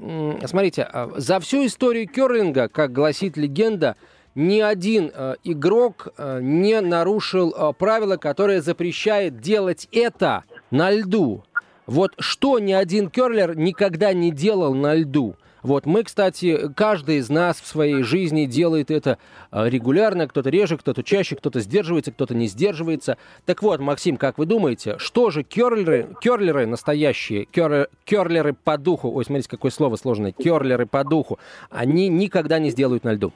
смотрите, 0.44 0.86
за 1.16 1.40
всю 1.40 1.64
историю 1.64 2.06
керлинга, 2.06 2.68
как 2.68 2.92
гласит 2.92 3.38
легенда, 3.38 3.96
ни 4.34 4.60
один 4.60 5.10
э, 5.14 5.36
игрок 5.44 6.08
э, 6.18 6.40
не 6.42 6.82
нарушил 6.82 7.74
правила, 7.78 8.18
которое 8.18 8.60
запрещает 8.60 9.40
делать 9.40 9.88
это 9.92 10.44
на 10.70 10.90
льду. 10.90 11.42
Вот 11.86 12.12
что 12.18 12.58
ни 12.58 12.74
один 12.74 13.08
керлер 13.08 13.56
никогда 13.56 14.12
не 14.12 14.30
делал 14.30 14.74
на 14.74 14.94
льду– 14.94 15.36
вот 15.62 15.86
мы, 15.86 16.04
кстати, 16.04 16.72
каждый 16.74 17.16
из 17.16 17.28
нас 17.28 17.60
в 17.60 17.66
своей 17.66 18.02
жизни 18.02 18.44
делает 18.46 18.90
это 18.90 19.18
э, 19.50 19.68
регулярно, 19.68 20.28
кто-то 20.28 20.50
реже, 20.50 20.76
кто-то 20.76 21.02
чаще, 21.02 21.36
кто-то 21.36 21.60
сдерживается, 21.60 22.12
кто-то 22.12 22.34
не 22.34 22.46
сдерживается. 22.46 23.18
Так 23.44 23.62
вот, 23.62 23.80
Максим, 23.80 24.16
как 24.16 24.38
вы 24.38 24.46
думаете, 24.46 24.98
что 24.98 25.30
же 25.30 25.42
керлеры, 25.42 26.08
керлеры 26.20 26.66
настоящие, 26.66 27.44
кер, 27.44 27.88
керлеры 28.04 28.52
по 28.52 28.78
духу, 28.78 29.10
ой, 29.10 29.24
смотрите, 29.24 29.48
какое 29.48 29.70
слово 29.70 29.96
сложное, 29.96 30.32
керлеры 30.32 30.86
по 30.86 31.04
духу, 31.04 31.38
они 31.70 32.08
никогда 32.08 32.58
не 32.58 32.70
сделают 32.70 33.04
на 33.04 33.12
льду? 33.12 33.32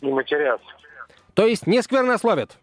Не 0.00 0.12
матерятся. 0.12 0.66
То 1.34 1.46
есть 1.46 1.66
не 1.66 1.82
сквернословят? 1.82 2.58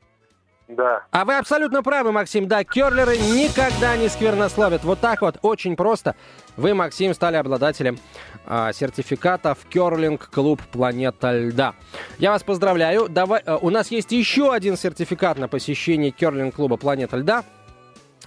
Да. 0.69 1.03
А 1.09 1.25
вы 1.25 1.35
абсолютно 1.35 1.81
правы, 1.81 2.11
Максим. 2.11 2.47
Да, 2.47 2.63
керлеры 2.63 3.17
никогда 3.17 3.97
не 3.97 4.07
сквернословят. 4.07 4.83
Вот 4.83 4.99
так 4.99 5.23
вот, 5.23 5.37
очень 5.41 5.75
просто. 5.75 6.15
Вы, 6.57 6.75
Максим, 6.75 7.15
стали 7.15 7.37
обладателем 7.37 7.97
а, 8.45 8.71
сертификата 8.71 9.55
в 9.55 9.65
керлинг-клуб 9.65 10.61
«Планета 10.71 11.35
льда». 11.35 11.73
Я 12.19 12.31
вас 12.31 12.43
поздравляю. 12.43 13.09
Давай, 13.09 13.41
а, 13.47 13.57
у 13.57 13.71
нас 13.71 13.89
есть 13.89 14.11
еще 14.11 14.53
один 14.53 14.77
сертификат 14.77 15.39
на 15.39 15.47
посещение 15.47 16.11
керлинг-клуба 16.11 16.77
«Планета 16.77 17.17
льда». 17.17 17.43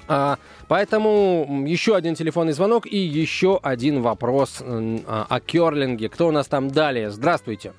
А, 0.08 0.36
поэтому 0.66 1.64
еще 1.64 1.94
один 1.94 2.16
телефонный 2.16 2.54
звонок 2.54 2.86
и 2.86 2.96
еще 2.96 3.60
один 3.62 4.02
вопрос 4.02 4.60
а, 4.60 5.26
о 5.28 5.38
керлинге. 5.38 6.08
Кто 6.08 6.26
у 6.26 6.32
нас 6.32 6.48
там 6.48 6.72
далее? 6.72 7.12
Здравствуйте. 7.12 7.72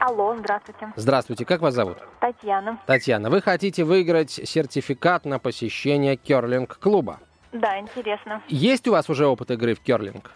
Алло, 0.00 0.34
здравствуйте. 0.34 0.92
Здравствуйте, 0.96 1.44
как 1.44 1.60
вас 1.60 1.74
зовут? 1.74 1.98
Татьяна. 2.20 2.78
Татьяна, 2.86 3.28
вы 3.28 3.42
хотите 3.42 3.84
выиграть 3.84 4.30
сертификат 4.30 5.26
на 5.26 5.38
посещение 5.38 6.16
керлинг-клуба? 6.16 7.20
Да, 7.52 7.78
интересно. 7.78 8.42
Есть 8.48 8.88
у 8.88 8.92
вас 8.92 9.10
уже 9.10 9.26
опыт 9.26 9.50
игры 9.50 9.74
в 9.74 9.80
керлинг? 9.80 10.32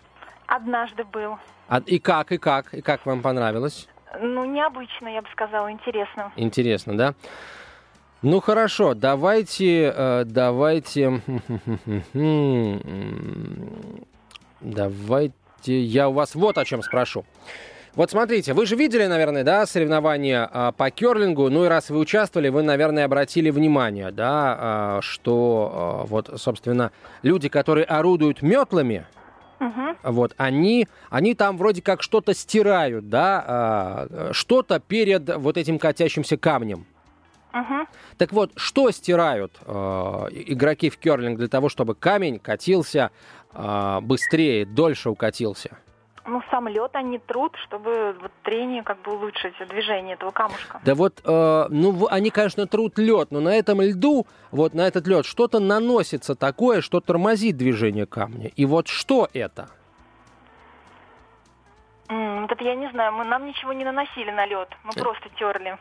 Однажды 0.47 1.05
был. 1.05 1.39
А, 1.69 1.79
и 1.79 1.99
как, 1.99 2.33
и 2.33 2.37
как, 2.37 2.75
и 2.75 2.83
как 2.83 3.07
вам 3.07 3.23
понравилось? 3.23 3.89
Ну, 4.21 4.45
необычно, 4.45 5.09
я 5.09 5.23
бы 5.23 5.29
сказала, 5.33 5.73
интересно. 5.73 6.31
Интересно, 6.37 6.99
да? 6.99 7.15
Ну 8.21 8.41
хорошо, 8.41 8.93
давайте, 8.93 9.95
э, 9.97 10.25
давайте, 10.27 11.23
давайте, 14.61 15.81
я 15.81 16.11
у 16.11 16.13
вас 16.13 16.35
вот 16.35 16.59
о 16.59 16.65
чем 16.67 16.83
спрошу. 16.83 17.25
Вот 17.97 18.11
смотрите, 18.11 18.55
вы 18.55 18.67
же 18.67 18.75
видели, 18.75 19.07
наверное, 19.07 19.45
да, 19.45 19.67
соревнования 19.67 20.49
а, 20.53 20.73
по 20.73 20.91
керлингу. 20.91 21.49
Ну 21.49 21.65
и 21.65 21.69
раз 21.69 21.91
вы 21.91 22.01
участвовали, 22.01 22.49
вы, 22.49 22.63
наверное, 22.63 23.05
обратили 23.05 23.51
внимание, 23.51 24.11
да, 24.11 24.57
а, 24.59 24.99
что 25.01 25.73
а, 25.73 26.07
вот, 26.07 26.31
собственно, 26.37 26.91
люди, 27.23 27.49
которые 27.49 27.85
орудуют 27.85 28.43
метлами, 28.43 29.07
Угу. 29.61 30.13
вот, 30.13 30.35
они, 30.37 30.89
они 31.11 31.35
там 31.35 31.57
вроде 31.57 31.81
как 31.81 32.03
что-то 32.03 32.35
стирают, 32.35 33.09
да, 33.09 33.45
а, 33.47 34.31
что-то 34.33 34.81
перед 34.81 35.33
вот 35.37 35.57
этим 35.57 35.79
катящимся 35.79 36.37
камнем. 36.37 36.87
Угу. 37.55 37.87
Так 38.19 38.33
вот, 38.33 38.51
что 38.57 38.91
стирают 38.91 39.53
э, 39.65 39.73
игроки 40.33 40.91
в 40.91 40.99
керлинг 40.99 41.39
для 41.39 41.47
того, 41.47 41.69
чтобы 41.69 41.95
камень 41.95 42.41
катился 42.41 43.13
э, 43.53 44.01
быстрее, 44.03 44.67
дольше 44.67 45.09
укатился? 45.09 45.79
Ну, 46.27 46.43
сам 46.51 46.69
лед 46.69 46.91
они 46.95 47.19
трут, 47.19 47.55
чтобы 47.65 48.17
вот 48.21 48.33
трение 48.45 48.83
как 48.83 49.01
бы 49.03 49.13
улучшить 49.13 49.55
движение 49.69 50.15
этого 50.15 50.31
камушка. 50.31 50.81
Да 50.83 50.95
вот, 50.95 51.21
э, 51.23 51.67
ну, 51.69 52.07
они, 52.11 52.31
конечно, 52.31 52.67
трут 52.67 52.99
лед, 52.99 53.31
но 53.31 53.41
на 53.41 53.55
этом 53.55 53.83
льду, 53.83 54.27
вот 54.51 54.73
на 54.73 54.87
этот 54.87 55.07
лед, 55.07 55.27
что-то 55.27 55.61
наносится 55.61 56.35
такое, 56.35 56.81
что 56.81 57.01
тормозит 57.01 57.59
движение 57.59 58.07
камня. 58.07 58.51
И 58.57 58.65
вот 58.65 58.89
что 58.89 59.29
это? 59.35 59.69
М, 62.09 62.43
вот 62.43 62.53
это 62.53 62.65
я 62.65 62.75
не 62.75 62.91
знаю, 62.91 63.13
мы 63.13 63.25
нам 63.25 63.47
ничего 63.47 63.75
не 63.75 63.85
наносили 63.85 64.31
на 64.31 64.47
лед, 64.47 64.69
мы 64.83 64.93
просто 64.93 65.29
терли. 65.39 65.77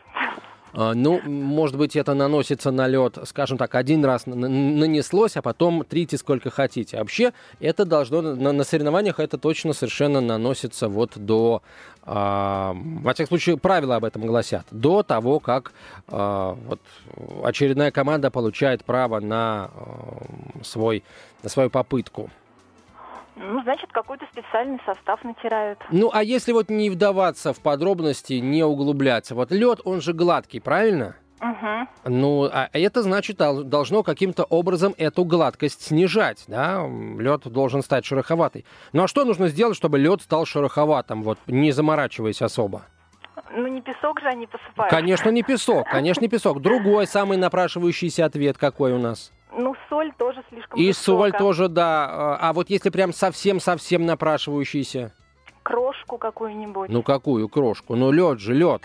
А, 0.76 0.92
Ну, 0.94 1.20
может 1.22 1.76
быть, 1.76 1.94
это 1.96 2.14
наносится 2.14 2.70
на 2.70 2.88
лед, 2.88 3.18
скажем 3.24 3.58
так, 3.58 3.74
один 3.74 4.04
раз 4.04 4.26
нанеслось, 4.26 5.36
а 5.36 5.42
потом 5.42 5.84
трите 5.84 6.18
сколько 6.18 6.50
хотите. 6.50 6.98
Вообще, 6.98 7.32
это 7.60 7.84
должно 7.84 8.22
на, 8.22 8.64
соревнованиях 8.64 9.20
это 9.20 9.38
точно 9.38 9.72
совершенно 9.72 10.20
наносится 10.20 10.88
вот 10.88 11.12
до, 11.16 11.62
а, 12.02 12.74
во 12.74 13.14
всяком 13.14 13.28
случае, 13.28 13.56
правила 13.56 13.96
об 13.96 14.04
этом 14.04 14.26
гласят, 14.26 14.66
до 14.70 15.02
того, 15.02 15.38
как 15.38 15.72
а, 16.08 16.56
вот 16.66 16.80
очередная 17.44 17.92
команда 17.92 18.30
получает 18.30 18.84
право 18.84 19.20
на 19.20 19.70
свой 20.62 21.04
на 21.42 21.50
свою 21.50 21.70
попытку. 21.70 22.30
Ну, 23.36 23.62
значит, 23.62 23.90
какой-то 23.92 24.26
специальный 24.32 24.80
состав 24.86 25.22
натирают. 25.24 25.78
Ну, 25.90 26.10
а 26.12 26.22
если 26.22 26.52
вот 26.52 26.70
не 26.70 26.88
вдаваться 26.90 27.52
в 27.52 27.60
подробности, 27.60 28.34
не 28.34 28.62
углубляться, 28.62 29.34
вот 29.34 29.50
лед, 29.50 29.80
он 29.84 30.00
же 30.00 30.12
гладкий, 30.12 30.60
правильно? 30.60 31.16
Угу. 31.40 31.88
Ну, 32.06 32.48
а 32.50 32.70
это 32.72 33.02
значит, 33.02 33.36
дол- 33.38 33.64
должно 33.64 34.02
каким-то 34.02 34.44
образом 34.44 34.94
эту 34.96 35.24
гладкость 35.24 35.82
снижать, 35.82 36.44
да? 36.46 36.86
Лед 36.86 37.42
должен 37.46 37.82
стать 37.82 38.04
шероховатый. 38.04 38.64
Ну 38.92 39.02
а 39.02 39.08
что 39.08 39.24
нужно 39.24 39.48
сделать, 39.48 39.76
чтобы 39.76 39.98
лед 39.98 40.22
стал 40.22 40.46
шероховатым, 40.46 41.22
вот 41.22 41.38
не 41.46 41.72
заморачиваясь 41.72 42.40
особо? 42.40 42.82
Ну, 43.52 43.66
не 43.66 43.82
песок 43.82 44.20
же 44.20 44.28
они 44.28 44.46
посыпают. 44.46 44.90
Конечно, 44.90 45.28
не 45.28 45.42
песок, 45.42 45.86
конечно, 45.88 46.22
не 46.22 46.28
песок. 46.28 46.60
Другой 46.60 47.06
самый 47.06 47.36
напрашивающийся 47.36 48.24
ответ 48.24 48.56
какой 48.56 48.92
у 48.92 48.98
нас? 48.98 49.32
Ну, 49.56 49.74
соль 49.88 50.12
тоже 50.18 50.42
слишком 50.48 50.80
И 50.80 50.88
высоко. 50.88 51.18
соль 51.18 51.32
тоже, 51.32 51.68
да. 51.68 52.36
А 52.40 52.52
вот 52.52 52.70
если 52.70 52.90
прям 52.90 53.12
совсем-совсем 53.12 54.06
напрашивающийся? 54.06 55.12
Крошку 55.62 56.18
какую-нибудь. 56.18 56.90
Ну 56.90 57.02
какую 57.02 57.48
крошку? 57.48 57.94
Ну 57.96 58.10
лед 58.10 58.38
же, 58.40 58.52
лед. 58.52 58.82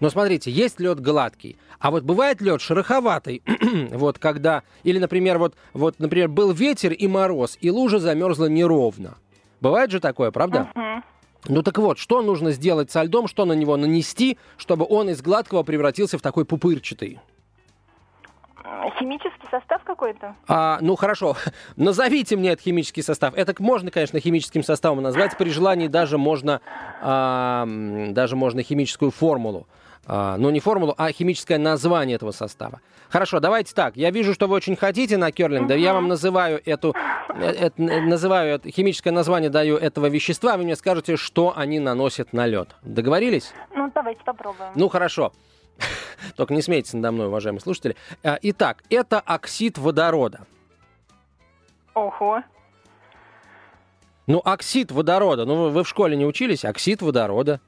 Но 0.00 0.10
смотрите, 0.10 0.50
есть 0.50 0.80
лед 0.80 1.00
гладкий, 1.00 1.56
а 1.78 1.90
вот 1.90 2.02
бывает 2.02 2.40
лед 2.40 2.60
шероховатый, 2.60 3.42
вот 3.92 4.18
когда, 4.18 4.62
или, 4.82 4.98
например, 4.98 5.38
вот, 5.38 5.54
вот, 5.72 5.98
например, 5.98 6.28
был 6.28 6.52
ветер 6.52 6.92
и 6.92 7.06
мороз, 7.06 7.56
и 7.60 7.70
лужа 7.70 8.00
замерзла 8.00 8.46
неровно. 8.46 9.14
Бывает 9.60 9.90
же 9.90 10.00
такое, 10.00 10.30
правда? 10.30 10.68
Мгм. 10.74 11.04
Ну 11.46 11.62
так 11.62 11.78
вот, 11.78 11.98
что 11.98 12.22
нужно 12.22 12.52
сделать 12.52 12.90
со 12.90 13.02
льдом, 13.02 13.28
что 13.28 13.44
на 13.44 13.52
него 13.52 13.76
нанести, 13.76 14.38
чтобы 14.56 14.86
он 14.88 15.10
из 15.10 15.20
гладкого 15.20 15.62
превратился 15.62 16.16
в 16.18 16.22
такой 16.22 16.44
пупырчатый? 16.44 17.20
М, 18.64 18.90
Химический 18.98 19.48
состав 19.50 19.82
какой-то? 19.84 20.34
А, 20.48 20.78
ну 20.80 20.96
хорошо, 20.96 21.36
назовите 21.76 22.36
мне 22.36 22.50
этот 22.52 22.64
химический 22.64 23.02
состав. 23.02 23.34
Это 23.36 23.54
можно, 23.62 23.90
конечно, 23.90 24.18
химическим 24.20 24.62
составом 24.62 25.02
назвать. 25.02 25.36
При 25.36 25.50
желании 25.50 25.88
даже 25.88 26.16
можно, 26.16 26.60
а, 27.02 27.66
даже 28.10 28.36
можно 28.36 28.62
химическую 28.62 29.10
формулу. 29.10 29.66
Ну, 30.06 30.50
не 30.50 30.60
формулу, 30.60 30.94
а 30.98 31.10
химическое 31.12 31.58
название 31.58 32.16
этого 32.16 32.30
состава. 32.32 32.80
Хорошо, 33.08 33.40
давайте 33.40 33.74
так. 33.74 33.96
Я 33.96 34.10
вижу, 34.10 34.34
что 34.34 34.46
вы 34.48 34.56
очень 34.56 34.76
хотите 34.76 35.16
на 35.16 35.30
керлинг. 35.32 35.68
Да 35.68 35.74
я 35.74 35.94
вам 35.94 36.08
называю 36.08 36.60
эту, 36.64 36.94
э, 37.34 37.42
это, 37.44 37.82
э, 37.82 38.00
называю 38.02 38.56
это- 38.56 38.70
химическое 38.70 39.12
название, 39.12 39.50
даю 39.50 39.76
этого 39.76 40.06
вещества. 40.06 40.56
Вы 40.56 40.64
мне 40.64 40.76
скажете, 40.76 41.16
что 41.16 41.54
они 41.56 41.78
наносят 41.80 42.32
на 42.32 42.46
лед. 42.46 42.74
Договорились? 42.82 43.52
Ну, 43.74 43.90
давайте 43.94 44.20
попробуем. 44.24 44.72
Ну, 44.74 44.88
хорошо. 44.88 45.32
Только 46.36 46.54
не 46.54 46.60
смейтесь 46.62 46.92
надо 46.92 47.12
мной, 47.12 47.28
уважаемые 47.28 47.60
слушатели. 47.60 47.96
А, 48.22 48.38
Итак, 48.42 48.82
это 48.90 49.20
оксид 49.20 49.78
водорода. 49.78 50.46
Ого. 51.94 52.42
Ну, 54.26 54.40
оксид 54.44 54.90
водорода. 54.90 55.44
Ну, 55.44 55.54
вы- 55.56 55.70
вы 55.70 55.84
в 55.84 55.88
школе 55.88 56.16
не 56.16 56.26
учились? 56.26 56.64
Оксид 56.64 57.00
водорода. 57.02 57.60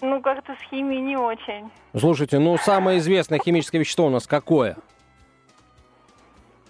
Ну, 0.00 0.20
как-то 0.22 0.54
с 0.54 0.70
химией 0.70 1.00
не 1.02 1.16
очень. 1.16 1.70
Слушайте, 1.96 2.38
ну, 2.38 2.56
самое 2.56 2.98
известное 2.98 3.38
химическое 3.38 3.78
вещество 3.78 4.06
у 4.06 4.10
нас 4.10 4.26
какое? 4.26 4.76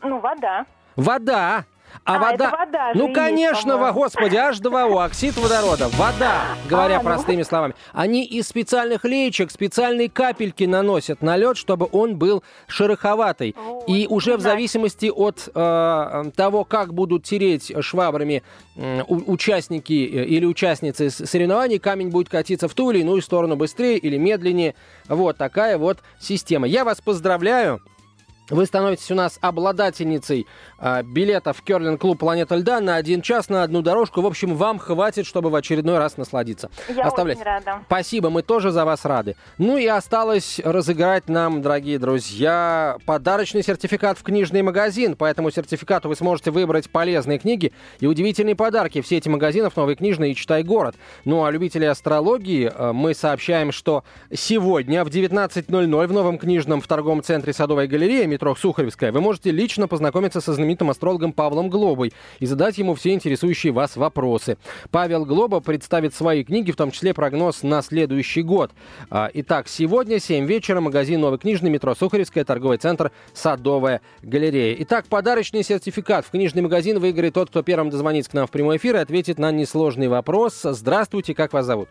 Ну, 0.03 0.19
вода. 0.19 0.67
Вода. 0.97 1.65
А, 2.05 2.17
А, 2.17 2.19
вода... 2.19 2.47
это 2.49 2.57
вода 2.57 2.93
ну, 2.95 3.13
конечно, 3.13 3.77
во, 3.77 3.93
господи, 3.93 4.37
H2O, 4.37 5.05
оксид 5.05 5.37
водорода, 5.37 5.89
вода, 5.91 6.43
говоря 6.69 6.97
А, 6.97 6.99
ну. 6.99 7.05
простыми 7.05 7.43
словами. 7.43 7.75
Они 7.93 8.25
из 8.25 8.49
специальных 8.49 9.05
леечек 9.05 9.51
специальные 9.51 10.09
капельки 10.09 10.65
наносят 10.65 11.23
на 11.23 11.37
лед, 11.37 11.57
чтобы 11.57 11.89
он 11.93 12.17
был 12.17 12.43
шероховатый. 12.67 13.55
Вот, 13.59 13.85
И 13.89 14.07
уже 14.09 14.37
в 14.37 14.41
зависимости 14.41 15.11
от 15.15 15.49
э, 15.55 16.25
того, 16.37 16.65
как 16.65 16.95
будут 16.95 17.25
тереть 17.25 17.73
швабрами 17.81 18.43
у- 18.77 19.33
участники 19.33 19.93
э, 19.93 20.25
или 20.25 20.47
участницы 20.47 21.11
соревнований, 21.11 21.79
камень 21.79 22.09
будет 22.11 22.29
катиться 22.29 22.69
в 22.69 22.75
ту 22.75 22.91
или 22.91 23.01
иную 23.01 23.23
сторону 23.23 23.57
быстрее 23.57 23.99
или 23.99 24.17
медленнее. 24.17 24.75
Вот 25.09 25.37
такая 25.37 25.77
вот 25.79 25.99
система. 26.19 26.67
Я 26.67 26.85
вас 26.85 27.01
поздравляю. 27.01 27.81
Вы 28.51 28.67
становитесь 28.67 29.11
у 29.13 29.15
нас 29.15 29.39
обладательницей 29.41 30.47
а, 30.79 31.03
билета 31.03 31.53
в 31.53 31.63
керлинг-клуб 31.63 32.19
«Планета 32.19 32.57
льда» 32.57 32.81
на 32.81 32.97
один 32.97 33.23
час, 33.23 33.49
на 33.49 33.63
одну 33.63 33.81
дорожку. 33.81 34.23
В 34.23 34.27
общем, 34.27 34.57
вам 34.57 34.81
хватит, 34.81 35.25
чтобы 35.25 35.51
в 35.51 35.55
очередной 35.55 35.99
раз 35.99 36.17
насладиться. 36.17 36.69
Я 36.89 37.05
Оставляйте. 37.05 37.43
очень 37.43 37.51
рада. 37.51 37.83
Спасибо, 37.87 38.29
мы 38.29 38.43
тоже 38.43 38.73
за 38.73 38.85
вас 38.85 39.05
рады. 39.05 39.37
Ну 39.59 39.77
и 39.77 39.87
осталось 39.87 40.61
разыграть 40.65 41.29
нам, 41.29 41.63
дорогие 41.63 42.01
друзья, 42.01 42.97
подарочный 43.07 43.63
сертификат 43.63 44.19
в 44.19 44.25
книжный 44.25 44.63
магазин. 44.63 45.15
По 45.15 45.27
этому 45.27 45.53
сертификату 45.53 46.09
вы 46.09 46.17
сможете 46.17 46.51
выбрать 46.51 46.91
полезные 46.91 47.39
книги 47.39 47.73
и 48.01 48.07
удивительные 48.07 48.57
подарки 48.57 49.01
в 49.01 49.07
сети 49.07 49.29
магазинов 49.29 49.77
«Новый 49.77 49.95
книжный» 49.95 50.33
и 50.33 50.35
«Читай 50.35 50.65
город». 50.65 50.97
Ну 51.25 51.45
а 51.45 51.53
любители 51.53 51.85
астрологии 51.85 52.73
э, 52.75 52.93
мы 52.93 53.15
сообщаем, 53.15 53.71
что 53.71 54.03
сегодня 54.33 55.05
в 55.05 55.09
19.00 55.09 56.07
в 56.07 56.13
новом 56.13 56.39
книжном 56.39 56.81
в 56.81 56.89
торговом 56.89 57.23
центре 57.23 57.53
«Садовая 57.53 57.87
галерея» 57.87 58.27
метро 58.41 58.55
Сухаревская 58.55 59.13
вы 59.13 59.21
можете 59.21 59.51
лично 59.51 59.87
познакомиться 59.87 60.41
со 60.41 60.55
знаменитым 60.55 60.89
астрологом 60.89 61.35
Павлом 61.35 61.69
Глобой 61.69 62.15
и 62.39 62.47
задать 62.47 62.79
ему 62.79 62.95
все 62.95 63.13
интересующие 63.13 63.71
вас 63.71 63.97
вопросы. 63.97 64.57
Павел 64.91 65.27
Глоба 65.27 65.61
представит 65.61 66.15
свои 66.15 66.43
книги, 66.43 66.73
в 66.73 66.77
том 66.77 66.91
числе 66.91 67.13
прогноз 67.13 67.63
на 67.63 67.83
следующий 67.83 68.41
год. 68.41 68.71
А, 69.11 69.29
Итак, 69.35 69.69
сегодня 69.69 70.19
7 70.19 70.47
вечера, 70.47 70.81
магазин 70.81 71.21
«Новый 71.21 71.39
книжный», 71.39 71.69
метро 71.69 71.95
Сухаревская, 71.95 72.47
торговый 72.47 72.79
центр 72.79 73.13
«Садовая 73.35 74.01
галерея». 74.23 74.75
Итак, 74.81 75.05
подарочный 75.07 75.63
сертификат 75.63 76.25
в 76.25 76.31
книжный 76.31 76.63
магазин 76.63 76.99
выиграет 76.99 77.35
тот, 77.35 77.51
кто 77.51 77.63
первым 77.63 77.91
дозвонится 77.91 78.31
к 78.31 78.35
нам 78.35 78.47
в 78.47 78.51
прямой 78.51 78.79
эфир 78.79 78.97
и 78.97 79.01
ответит 79.01 79.39
на 79.39 79.51
несложный 79.53 80.09
вопрос. 80.09 80.63
Здравствуйте, 80.63 81.35
как 81.35 81.53
вас 81.53 81.67
зовут? 81.67 81.91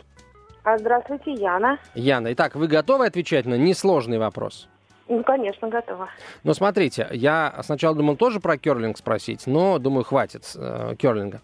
А, 0.63 0.79
Здравствуйте, 0.79 1.33
Яна. 1.33 1.77
Яна. 1.93 2.33
Итак, 2.33 2.55
вы 2.55 2.67
готовы 2.67 3.05
отвечать 3.05 3.45
на 3.45 3.53
несложный 3.53 4.17
вопрос? 4.17 4.67
Ну, 5.09 5.23
конечно, 5.23 5.67
готова. 5.67 6.07
Ну, 6.43 6.53
смотрите, 6.53 7.07
я 7.11 7.59
сначала 7.63 7.95
думал 7.95 8.15
тоже 8.15 8.39
про 8.39 8.57
керлинг 8.57 8.97
спросить, 8.97 9.47
но, 9.47 9.79
думаю, 9.79 10.03
хватит 10.03 10.43
э, 10.55 10.95
керлинга. 10.99 11.41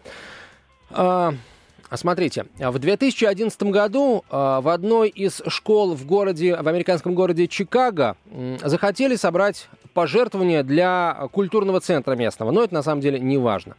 А, 0.90 1.34
а 1.90 1.96
смотрите, 1.96 2.46
в 2.58 2.78
2011 2.78 3.62
году 3.64 4.24
а, 4.30 4.60
в 4.60 4.68
одной 4.68 5.08
из 5.08 5.42
школ 5.48 5.94
в 5.94 6.06
городе, 6.06 6.56
в 6.56 6.68
американском 6.68 7.16
городе 7.16 7.48
Чикаго 7.48 8.16
м, 8.30 8.56
захотели 8.62 9.16
собрать 9.16 9.68
пожертвования 9.94 10.62
для 10.62 11.28
культурного 11.32 11.80
центра 11.80 12.14
местного, 12.14 12.52
но 12.52 12.62
это 12.62 12.72
на 12.72 12.82
самом 12.82 13.00
деле 13.00 13.18
не 13.18 13.38
важно. 13.38 13.76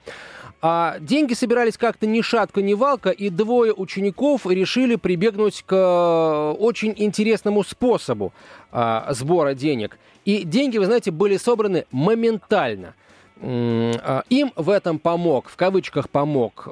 А 0.62 0.98
деньги 1.00 1.34
собирались 1.34 1.78
как-то 1.78 2.08
ни 2.08 2.22
шатко, 2.22 2.62
ни 2.62 2.74
валко, 2.74 3.12
и 3.12 3.30
двое 3.30 3.74
учеников 3.74 4.48
решили 4.48 4.96
прибегнуть 4.96 5.64
к 5.66 5.74
э, 5.74 6.56
очень 6.60 6.94
интересному 6.98 7.64
способу 7.64 8.34
а, 8.72 9.08
сбора 9.14 9.54
денег. 9.54 10.00
И 10.26 10.44
деньги, 10.44 10.80
вы 10.80 10.86
знаете, 10.86 11.12
были 11.12 11.38
собраны 11.38 11.86
моментально. 11.92 12.96
А, 13.40 14.24
Им 14.30 14.52
в 14.56 14.72
этом 14.72 14.98
помог, 14.98 15.48
в 15.48 15.56
кавычках 15.56 16.10
помог, 16.10 16.64
э, 16.66 16.70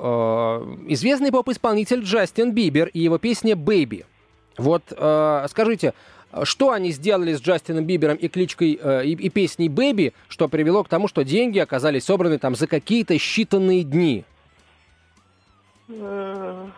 известный 0.88 1.32
поп-исполнитель 1.32 2.02
Джастин 2.02 2.54
Бибер 2.54 2.88
и 2.88 3.00
его 3.00 3.20
песня 3.20 3.56
«Baby». 3.56 4.06
Вот 4.58 4.84
э, 4.90 5.46
скажите, 5.50 5.94
что 6.44 6.72
они 6.72 6.92
сделали 6.92 7.34
с 7.34 7.42
Джастином 7.42 7.86
Бибером 7.86 8.18
и 8.18 8.28
кличкой 8.28 8.78
э, 8.82 9.06
и, 9.06 9.14
и 9.14 9.30
песней 9.30 9.70
«Baby», 9.70 10.14
что 10.28 10.48
привело 10.48 10.84
к 10.84 10.90
тому, 10.90 11.08
что 11.08 11.24
деньги 11.24 11.60
оказались 11.60 12.06
собраны 12.06 12.38
там 12.40 12.56
за 12.56 12.68
какие-то 12.68 13.14
считанные 13.16 13.84
дни? 13.84 14.26
М, 15.88 16.74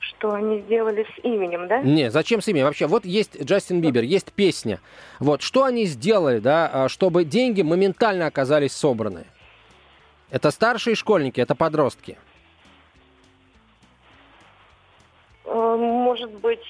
Что 0.00 0.32
они 0.32 0.60
сделали 0.62 1.04
с 1.14 1.24
именем, 1.24 1.68
да? 1.68 1.82
Не, 1.82 2.10
зачем 2.10 2.40
с 2.40 2.48
ими? 2.48 2.62
Вообще, 2.62 2.86
вот 2.86 3.04
есть 3.04 3.40
Джастин 3.42 3.80
Бибер, 3.80 4.02
есть 4.02 4.32
песня. 4.32 4.80
Вот, 5.20 5.42
что 5.42 5.64
они 5.64 5.84
сделали, 5.86 6.38
да, 6.40 6.70
а, 6.72 6.88
чтобы 6.88 7.24
деньги 7.24 7.62
моментально 7.62 8.26
оказались 8.26 8.72
собраны? 8.72 9.24
Это 10.30 10.50
старшие 10.50 10.96
школьники, 10.96 11.40
это 11.40 11.54
подростки. 11.54 12.16
Э, 15.44 15.76
Может 15.76 16.30
быть, 16.40 16.64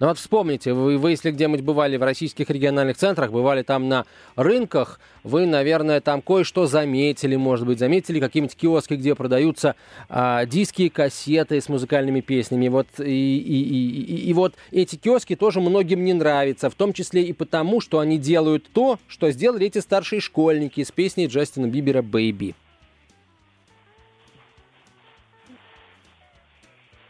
Ну 0.00 0.06
вот 0.06 0.18
вспомните, 0.18 0.74
вы, 0.74 0.96
вы 0.96 1.10
если 1.10 1.32
где-нибудь 1.32 1.62
бывали 1.62 1.96
в 1.96 2.02
российских 2.04 2.50
региональных 2.50 2.96
центрах, 2.96 3.32
бывали 3.32 3.62
там 3.62 3.88
на 3.88 4.06
рынках, 4.36 5.00
вы, 5.24 5.44
наверное, 5.44 6.00
там 6.00 6.22
кое-что 6.22 6.66
заметили, 6.66 7.34
может 7.34 7.66
быть, 7.66 7.80
заметили 7.80 8.20
какие-нибудь 8.20 8.54
киоски, 8.54 8.94
где 8.94 9.16
продаются 9.16 9.74
а, 10.08 10.46
диски 10.46 10.82
и 10.82 10.88
кассеты 10.88 11.60
с 11.60 11.68
музыкальными 11.68 12.20
песнями. 12.20 12.68
Вот, 12.68 12.86
и, 13.00 13.38
и, 13.38 13.62
и, 13.62 14.28
и- 14.28 14.32
вот 14.34 14.54
эти 14.70 14.94
киоски 14.94 15.34
тоже 15.34 15.60
многим 15.60 16.04
не 16.04 16.12
нравятся, 16.12 16.70
в 16.70 16.74
том 16.76 16.92
числе 16.92 17.22
и 17.22 17.32
потому, 17.32 17.80
что 17.80 17.98
они 17.98 18.18
делают 18.18 18.70
то, 18.72 19.00
что 19.08 19.28
сделали 19.32 19.66
эти 19.66 19.78
старшие 19.78 20.20
школьники 20.20 20.84
с 20.84 20.92
песней 20.92 21.26
Джастина 21.26 21.66
Бибера 21.66 22.02
«Бэйби». 22.02 22.54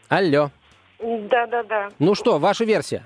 Алло. 0.07 0.49
Да-да-да. 1.01 1.89
Ну 1.99 2.15
что, 2.15 2.37
ваша 2.39 2.65
версия? 2.65 3.05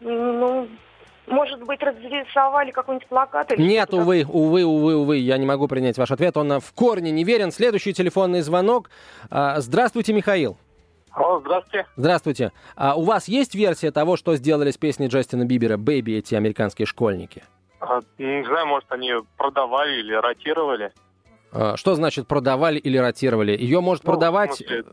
Ну, 0.00 0.68
может 1.26 1.62
быть, 1.64 1.82
разрисовали 1.82 2.70
какой-нибудь 2.70 3.08
плакат? 3.08 3.50
или 3.52 3.62
Нет, 3.62 3.88
что-то 3.88 4.02
увы, 4.02 4.24
увы, 4.28 4.64
увы, 4.64 4.96
увы, 4.96 5.16
я 5.18 5.38
не 5.38 5.46
могу 5.46 5.68
принять 5.68 5.98
ваш 5.98 6.10
ответ. 6.10 6.36
Он 6.36 6.60
в 6.60 6.72
корне 6.72 7.10
не 7.10 7.24
верен. 7.24 7.50
Следующий 7.50 7.92
телефонный 7.92 8.42
звонок. 8.42 8.90
А, 9.30 9.60
Здравствуйте, 9.60 10.12
Михаил. 10.12 10.58
Алло, 11.10 11.40
здравствуйте. 11.40 11.86
Здравствуйте. 11.96 12.52
А 12.76 12.94
у 12.94 13.02
вас 13.02 13.26
есть 13.26 13.54
версия 13.54 13.90
того, 13.90 14.16
что 14.18 14.36
сделали 14.36 14.70
с 14.70 14.76
песней 14.76 15.08
Джастина 15.08 15.46
Бибера 15.46 15.78
«Бэйби» 15.78 16.12
эти 16.18 16.34
американские 16.34 16.84
школьники? 16.84 17.42
А, 17.80 18.00
Не 18.18 18.44
знаю, 18.44 18.66
может, 18.66 18.92
они 18.92 19.12
продавали 19.38 19.98
или 20.00 20.12
ротировали. 20.12 20.92
А, 21.52 21.76
Что 21.78 21.94
значит 21.94 22.28
продавали 22.28 22.78
или 22.78 22.98
ротировали? 22.98 23.52
Ее 23.56 23.80
может 23.80 24.04
Ну, 24.04 24.10
в 24.10 24.12
продавать... 24.12 24.54
смысле- 24.56 24.84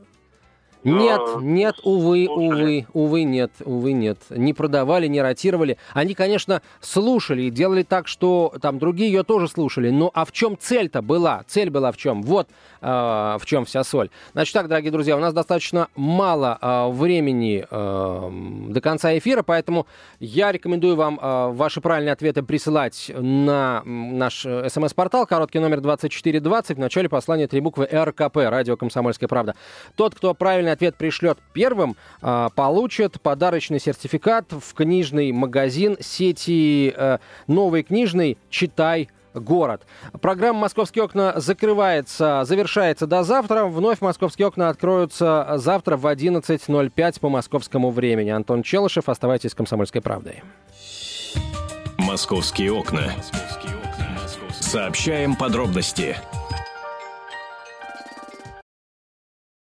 Нет, 0.83 1.21
э, 1.21 1.39
нет, 1.41 1.75
увы, 1.83 2.25
слушали. 2.25 2.61
увы, 2.61 2.87
увы, 2.93 3.23
нет, 3.23 3.51
увы, 3.63 3.93
нет. 3.93 4.17
Не 4.29 4.53
продавали, 4.53 5.07
не 5.07 5.21
ротировали. 5.21 5.77
Они, 5.93 6.13
конечно, 6.13 6.61
слушали 6.81 7.43
и 7.43 7.49
делали 7.49 7.83
так, 7.83 8.07
что 8.07 8.53
там 8.61 8.79
другие 8.79 9.11
ее 9.11 9.23
тоже 9.23 9.47
слушали. 9.47 9.89
Но 9.89 10.11
а 10.13 10.25
в 10.25 10.31
чем 10.31 10.57
цель-то 10.59 11.01
была? 11.01 11.43
Цель 11.47 11.69
была 11.69 11.91
в 11.91 11.97
чем? 11.97 12.21
Вот 12.23 12.47
э, 12.81 12.87
в 12.87 13.41
чем 13.45 13.65
вся 13.65 13.83
соль. 13.83 14.09
Значит 14.33 14.53
так, 14.53 14.67
дорогие 14.67 14.91
друзья, 14.91 15.15
у 15.15 15.19
нас 15.19 15.33
достаточно 15.33 15.87
мало 15.95 16.57
э, 16.61 16.89
времени 16.91 17.65
э, 17.69 18.69
до 18.69 18.81
конца 18.81 19.17
эфира, 19.17 19.43
поэтому 19.43 19.87
я 20.19 20.51
рекомендую 20.51 20.95
вам 20.95 21.19
э, 21.21 21.51
ваши 21.51 21.81
правильные 21.81 22.13
ответы 22.13 22.43
присылать 22.43 23.11
на 23.15 23.81
наш 23.85 24.45
э, 24.45 24.69
смс-портал, 24.69 25.25
короткий 25.25 25.59
номер 25.59 25.81
2420, 25.81 26.77
в 26.77 26.79
начале 26.79 27.09
послания 27.09 27.47
три 27.47 27.61
буквы 27.61 27.87
РКП, 27.91 28.37
радио 28.37 28.77
«Комсомольская 28.77 29.27
правда». 29.27 29.55
Тот, 29.95 30.15
кто 30.15 30.33
правильный 30.73 30.89
ответ 30.89 30.95
пришлет 30.95 31.37
первым, 31.53 31.95
а, 32.21 32.49
получит 32.49 33.21
подарочный 33.21 33.79
сертификат 33.79 34.51
в 34.51 34.73
книжный 34.73 35.31
магазин 35.31 35.97
сети 35.99 36.93
э, 36.95 37.17
«Новый 37.47 37.83
книжный. 37.83 38.37
Читай 38.49 39.09
город». 39.33 39.85
Программа 40.21 40.59
«Московские 40.61 41.03
окна» 41.03 41.33
закрывается, 41.37 42.43
завершается 42.45 43.07
до 43.07 43.23
завтра. 43.23 43.65
Вновь 43.65 44.01
«Московские 44.01 44.47
окна» 44.47 44.69
откроются 44.69 45.53
завтра 45.57 45.97
в 45.97 46.05
11.05 46.05 47.19
по 47.19 47.29
московскому 47.29 47.91
времени. 47.91 48.29
Антон 48.29 48.63
Челышев, 48.63 49.09
оставайтесь 49.09 49.51
с 49.51 49.55
«Комсомольской 49.55 50.01
правдой». 50.01 50.43
«Московские 51.97 52.71
окна». 52.71 53.13
Сообщаем 54.59 55.35
подробности. 55.35 56.15